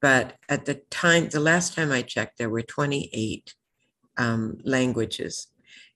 but 0.00 0.34
at 0.48 0.64
the 0.64 0.76
time, 0.90 1.28
the 1.28 1.40
last 1.40 1.74
time 1.74 1.92
I 1.92 2.02
checked, 2.02 2.38
there 2.38 2.50
were 2.50 2.62
28 2.62 3.54
um, 4.16 4.58
languages. 4.64 5.48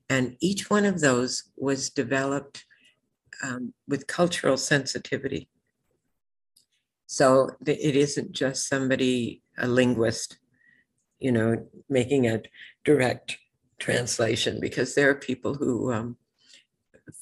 And 0.09 0.37
each 0.41 0.71
one 0.71 0.85
of 0.85 1.01
those 1.01 1.45
was 1.57 1.91
developed 1.91 2.65
um, 3.43 3.73
with 3.89 4.07
cultural 4.07 4.57
sensitivity. 4.57 5.49
So 7.13 7.51
it 7.67 7.95
isn't 7.95 8.33
just 8.33 8.67
somebody, 8.67 9.43
a 9.59 9.69
linguist, 9.69 10.39
you 11.21 11.31
know, 11.31 11.69
making 11.91 12.27
a 12.27 12.41
direct 12.87 13.37
translation, 13.79 14.59
because 14.59 14.95
there 14.95 15.11
are 15.11 15.15
people 15.15 15.53
who, 15.53 15.93
um, 15.93 16.17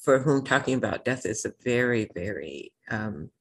for 0.01 0.19
whom 0.19 0.45
talking 0.45 0.75
about 0.75 1.03
death 1.03 1.25
is 1.25 1.43
a 1.43 1.51
very, 1.61 2.09
very, 2.15 2.71
um, 2.89 3.31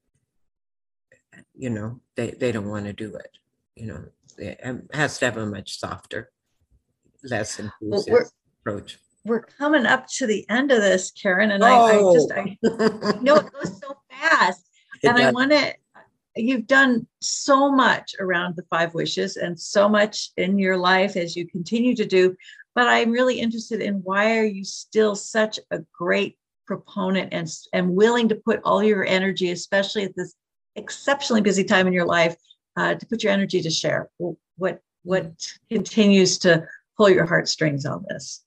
you 1.54 1.70
know, 1.70 2.00
they, 2.16 2.32
they 2.32 2.50
don't 2.50 2.68
want 2.68 2.86
to 2.86 2.92
do 2.92 3.14
it. 3.14 3.38
You 3.76 3.86
know, 3.86 4.04
it 4.36 4.58
um, 4.64 4.88
has 4.92 5.18
to 5.18 5.26
have 5.26 5.36
a 5.36 5.46
much 5.46 5.78
softer, 5.78 6.32
less 7.22 7.60
inclusive 7.60 8.12
well, 8.12 8.30
approach 8.60 8.98
we're 9.24 9.42
coming 9.42 9.86
up 9.86 10.06
to 10.08 10.26
the 10.26 10.48
end 10.48 10.72
of 10.72 10.80
this, 10.80 11.10
Karen, 11.10 11.50
and 11.50 11.62
oh. 11.62 11.66
I, 11.66 11.98
I, 11.98 12.12
just 12.12 12.32
I 12.34 13.20
know 13.20 13.36
it 13.36 13.52
goes 13.52 13.78
so 13.78 13.96
fast, 14.10 14.66
it 15.02 15.08
and 15.08 15.16
does. 15.16 15.26
I 15.26 15.30
want 15.30 15.52
to. 15.52 15.74
You've 16.48 16.66
done 16.66 17.06
so 17.20 17.70
much 17.70 18.14
around 18.18 18.56
the 18.56 18.64
five 18.70 18.94
wishes 18.94 19.36
and 19.36 19.58
so 19.58 19.88
much 19.88 20.30
in 20.36 20.58
your 20.58 20.76
life 20.76 21.16
as 21.16 21.36
you 21.36 21.46
continue 21.46 21.94
to 21.96 22.06
do. 22.06 22.36
But 22.74 22.88
I'm 22.88 23.10
really 23.10 23.40
interested 23.40 23.80
in 23.80 23.94
why 23.96 24.38
are 24.38 24.44
you 24.44 24.64
still 24.64 25.14
such 25.14 25.58
a 25.70 25.80
great 25.92 26.38
proponent 26.66 27.32
and 27.32 27.48
and 27.72 27.96
willing 27.96 28.28
to 28.28 28.36
put 28.36 28.60
all 28.64 28.82
your 28.82 29.04
energy, 29.04 29.50
especially 29.50 30.04
at 30.04 30.14
this 30.16 30.34
exceptionally 30.76 31.42
busy 31.42 31.64
time 31.64 31.86
in 31.86 31.92
your 31.92 32.06
life, 32.06 32.36
uh, 32.76 32.94
to 32.94 33.06
put 33.06 33.22
your 33.22 33.32
energy 33.32 33.60
to 33.62 33.70
share. 33.70 34.08
What 34.56 34.80
what 35.02 35.24
mm-hmm. 35.24 35.76
continues 35.76 36.38
to 36.38 36.66
pull 36.96 37.10
your 37.10 37.26
heartstrings 37.26 37.86
on 37.86 38.04
this? 38.08 38.44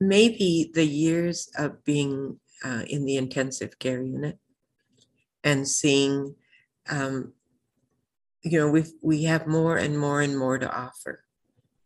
maybe 0.00 0.70
the 0.74 0.84
years 0.84 1.50
of 1.56 1.84
being 1.84 2.38
uh, 2.64 2.82
in 2.86 3.04
the 3.04 3.16
intensive 3.16 3.78
care 3.78 4.02
unit 4.02 4.38
and 5.42 5.68
seeing, 5.68 6.34
um, 6.90 7.32
you 8.42 8.58
know, 8.58 8.70
we 8.70 8.84
we 9.02 9.24
have 9.24 9.46
more 9.46 9.76
and 9.76 9.98
more 9.98 10.20
and 10.20 10.38
more 10.38 10.58
to 10.58 10.70
offer 10.70 11.24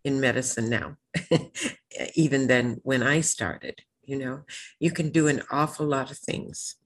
in 0.04 0.20
medicine 0.20 0.68
now, 0.68 0.96
even 2.14 2.48
than 2.48 2.80
when 2.82 3.02
I 3.02 3.20
started. 3.20 3.82
You 4.02 4.18
know, 4.18 4.42
you 4.80 4.90
can 4.90 5.10
do 5.10 5.28
an 5.28 5.42
awful 5.50 5.86
lot 5.86 6.10
of 6.10 6.18
things. 6.18 6.76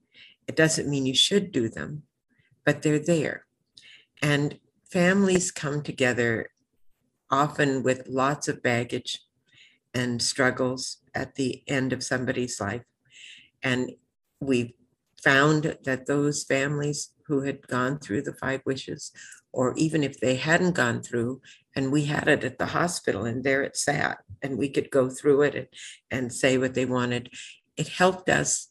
It 0.47 0.55
doesn't 0.55 0.89
mean 0.89 1.05
you 1.05 1.15
should 1.15 1.51
do 1.51 1.69
them, 1.69 2.03
but 2.65 2.81
they're 2.81 2.99
there. 2.99 3.45
And 4.21 4.59
families 4.91 5.51
come 5.51 5.81
together 5.81 6.49
often 7.31 7.81
with 7.81 8.07
lots 8.07 8.47
of 8.47 8.61
baggage 8.61 9.21
and 9.93 10.21
struggles 10.21 10.97
at 11.15 11.35
the 11.35 11.63
end 11.67 11.93
of 11.93 12.03
somebody's 12.03 12.59
life. 12.59 12.83
And 13.63 13.91
we 14.39 14.75
found 15.23 15.77
that 15.83 16.05
those 16.05 16.43
families 16.43 17.11
who 17.27 17.41
had 17.41 17.67
gone 17.67 17.99
through 17.99 18.21
the 18.21 18.33
five 18.33 18.61
wishes, 18.65 19.11
or 19.51 19.73
even 19.77 20.03
if 20.03 20.19
they 20.19 20.35
hadn't 20.35 20.75
gone 20.75 21.01
through, 21.01 21.41
and 21.75 21.91
we 21.91 22.05
had 22.05 22.27
it 22.27 22.43
at 22.43 22.57
the 22.57 22.67
hospital 22.67 23.25
and 23.25 23.43
there 23.43 23.63
it 23.63 23.77
sat, 23.77 24.19
and 24.41 24.57
we 24.57 24.69
could 24.69 24.91
go 24.91 25.09
through 25.09 25.41
it 25.43 25.55
and, 25.55 25.67
and 26.11 26.33
say 26.33 26.57
what 26.57 26.73
they 26.73 26.85
wanted, 26.85 27.29
it 27.77 27.87
helped 27.87 28.29
us 28.29 28.67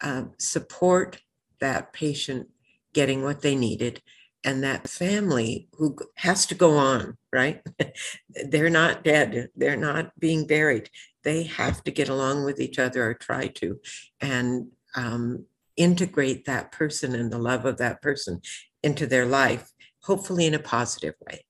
uh, 0.00 0.24
support 0.38 1.20
that 1.60 1.92
patient 1.92 2.48
getting 2.92 3.22
what 3.22 3.42
they 3.42 3.54
needed 3.54 4.02
and 4.42 4.62
that 4.62 4.88
family 4.88 5.68
who 5.74 5.96
has 6.16 6.46
to 6.46 6.54
go 6.54 6.76
on, 6.76 7.16
right? 7.32 7.62
they're 8.48 8.70
not 8.70 9.04
dead, 9.04 9.48
they're 9.54 9.76
not 9.76 10.18
being 10.18 10.46
buried. 10.46 10.88
They 11.22 11.42
have 11.44 11.84
to 11.84 11.90
get 11.90 12.08
along 12.08 12.44
with 12.44 12.58
each 12.60 12.78
other 12.78 13.10
or 13.10 13.14
try 13.14 13.48
to, 13.48 13.78
and 14.20 14.68
um, 14.96 15.44
integrate 15.76 16.44
that 16.44 16.72
person 16.72 17.14
and 17.14 17.30
the 17.30 17.38
love 17.38 17.64
of 17.64 17.78
that 17.78 18.02
person 18.02 18.40
into 18.82 19.06
their 19.06 19.26
life, 19.26 19.70
hopefully 20.02 20.46
in 20.46 20.54
a 20.54 20.58
positive 20.58 21.14
way. 21.26 21.44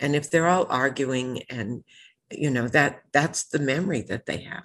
And 0.00 0.14
if 0.14 0.30
they're 0.30 0.48
all 0.48 0.66
arguing 0.68 1.42
and 1.48 1.84
you 2.30 2.50
know 2.50 2.66
that 2.68 3.02
that's 3.12 3.44
the 3.44 3.58
memory 3.58 4.02
that 4.02 4.26
they 4.26 4.38
have 4.38 4.64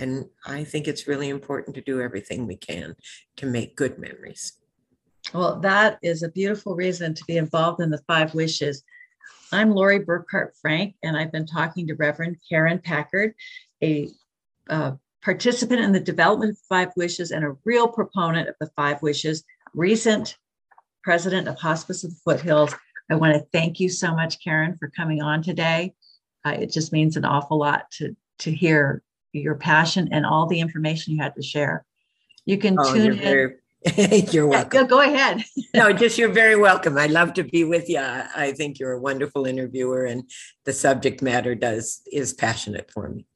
and 0.00 0.24
i 0.44 0.64
think 0.64 0.88
it's 0.88 1.06
really 1.06 1.28
important 1.28 1.76
to 1.76 1.80
do 1.80 2.00
everything 2.00 2.44
we 2.44 2.56
can 2.56 2.96
to 3.36 3.46
make 3.46 3.76
good 3.76 3.96
memories 4.00 4.58
well, 5.34 5.60
that 5.60 5.98
is 6.02 6.22
a 6.22 6.30
beautiful 6.30 6.74
reason 6.74 7.12
to 7.14 7.24
be 7.26 7.36
involved 7.36 7.80
in 7.80 7.90
the 7.90 8.02
five 8.06 8.34
wishes. 8.34 8.82
I'm 9.52 9.70
Lori 9.70 10.00
Burkhart 10.00 10.50
Frank, 10.60 10.94
and 11.02 11.16
I've 11.16 11.32
been 11.32 11.46
talking 11.46 11.86
to 11.86 11.94
Reverend 11.94 12.36
Karen 12.48 12.78
Packard, 12.78 13.34
a 13.82 14.08
uh, 14.70 14.92
participant 15.28 15.78
in 15.78 15.92
the 15.92 16.00
development 16.00 16.52
of 16.52 16.58
Five 16.70 16.88
Wishes 16.96 17.32
and 17.32 17.44
a 17.44 17.54
real 17.66 17.86
proponent 17.86 18.48
of 18.48 18.54
the 18.60 18.70
Five 18.74 19.02
Wishes, 19.02 19.44
recent 19.74 20.38
president 21.02 21.46
of 21.46 21.58
Hospice 21.58 22.02
of 22.02 22.12
the 22.12 22.20
Foothills. 22.24 22.74
I 23.10 23.14
want 23.16 23.34
to 23.34 23.46
thank 23.52 23.78
you 23.78 23.90
so 23.90 24.14
much, 24.14 24.42
Karen, 24.42 24.78
for 24.80 24.88
coming 24.88 25.20
on 25.20 25.42
today. 25.42 25.92
Uh, 26.46 26.52
it 26.52 26.72
just 26.72 26.94
means 26.94 27.18
an 27.18 27.26
awful 27.26 27.58
lot 27.58 27.90
to, 27.98 28.16
to 28.38 28.50
hear 28.50 29.02
your 29.34 29.54
passion 29.54 30.08
and 30.12 30.24
all 30.24 30.46
the 30.46 30.60
information 30.60 31.12
you 31.12 31.20
had 31.20 31.34
to 31.34 31.42
share. 31.42 31.84
You 32.46 32.56
can 32.56 32.78
oh, 32.78 32.94
tune 32.94 33.12
in. 33.12 33.18
Very- 33.18 33.56
you're 34.32 34.46
welcome. 34.46 34.80
Yeah, 34.80 34.86
go 34.86 35.02
ahead. 35.02 35.44
no, 35.74 35.92
just 35.92 36.16
you're 36.16 36.30
very 36.30 36.56
welcome. 36.56 36.96
I 36.96 37.06
love 37.06 37.34
to 37.34 37.44
be 37.44 37.64
with 37.64 37.90
you. 37.90 38.00
I 38.00 38.54
think 38.56 38.78
you're 38.78 38.92
a 38.92 39.00
wonderful 39.00 39.44
interviewer, 39.44 40.06
and 40.06 40.24
the 40.64 40.72
subject 40.72 41.20
matter 41.20 41.54
does 41.54 42.00
is 42.10 42.32
passionate 42.32 42.90
for 42.90 43.10
me. 43.10 43.26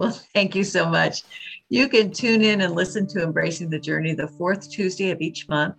Well, 0.00 0.10
thank 0.34 0.54
you 0.54 0.64
so 0.64 0.88
much. 0.88 1.22
You 1.68 1.88
can 1.88 2.10
tune 2.10 2.42
in 2.42 2.62
and 2.62 2.74
listen 2.74 3.06
to 3.08 3.22
Embracing 3.22 3.70
the 3.70 3.78
Journey 3.78 4.14
the 4.14 4.26
fourth 4.26 4.68
Tuesday 4.68 5.10
of 5.10 5.20
each 5.20 5.48
month 5.48 5.76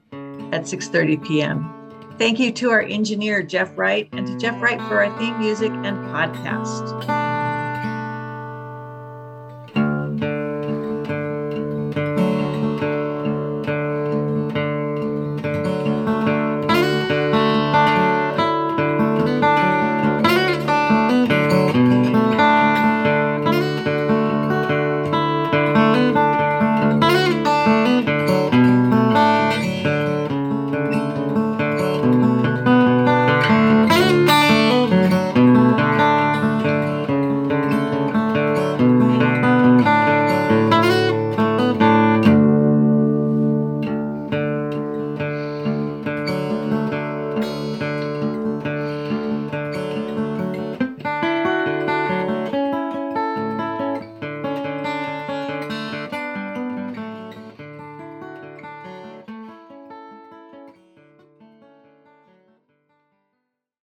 at 0.54 0.64
6:30 0.64 1.26
p.m. 1.26 2.14
Thank 2.18 2.40
you 2.40 2.52
to 2.54 2.70
our 2.70 2.82
engineer 2.82 3.42
Jeff 3.42 3.76
Wright 3.78 4.08
and 4.14 4.28
to 4.28 4.38
Jeff 4.38 4.62
Wright 4.62 4.80
for 4.88 5.04
our 5.04 5.18
theme 5.18 5.40
music 5.40 5.72
and 5.72 5.98
podcast. 6.14 7.31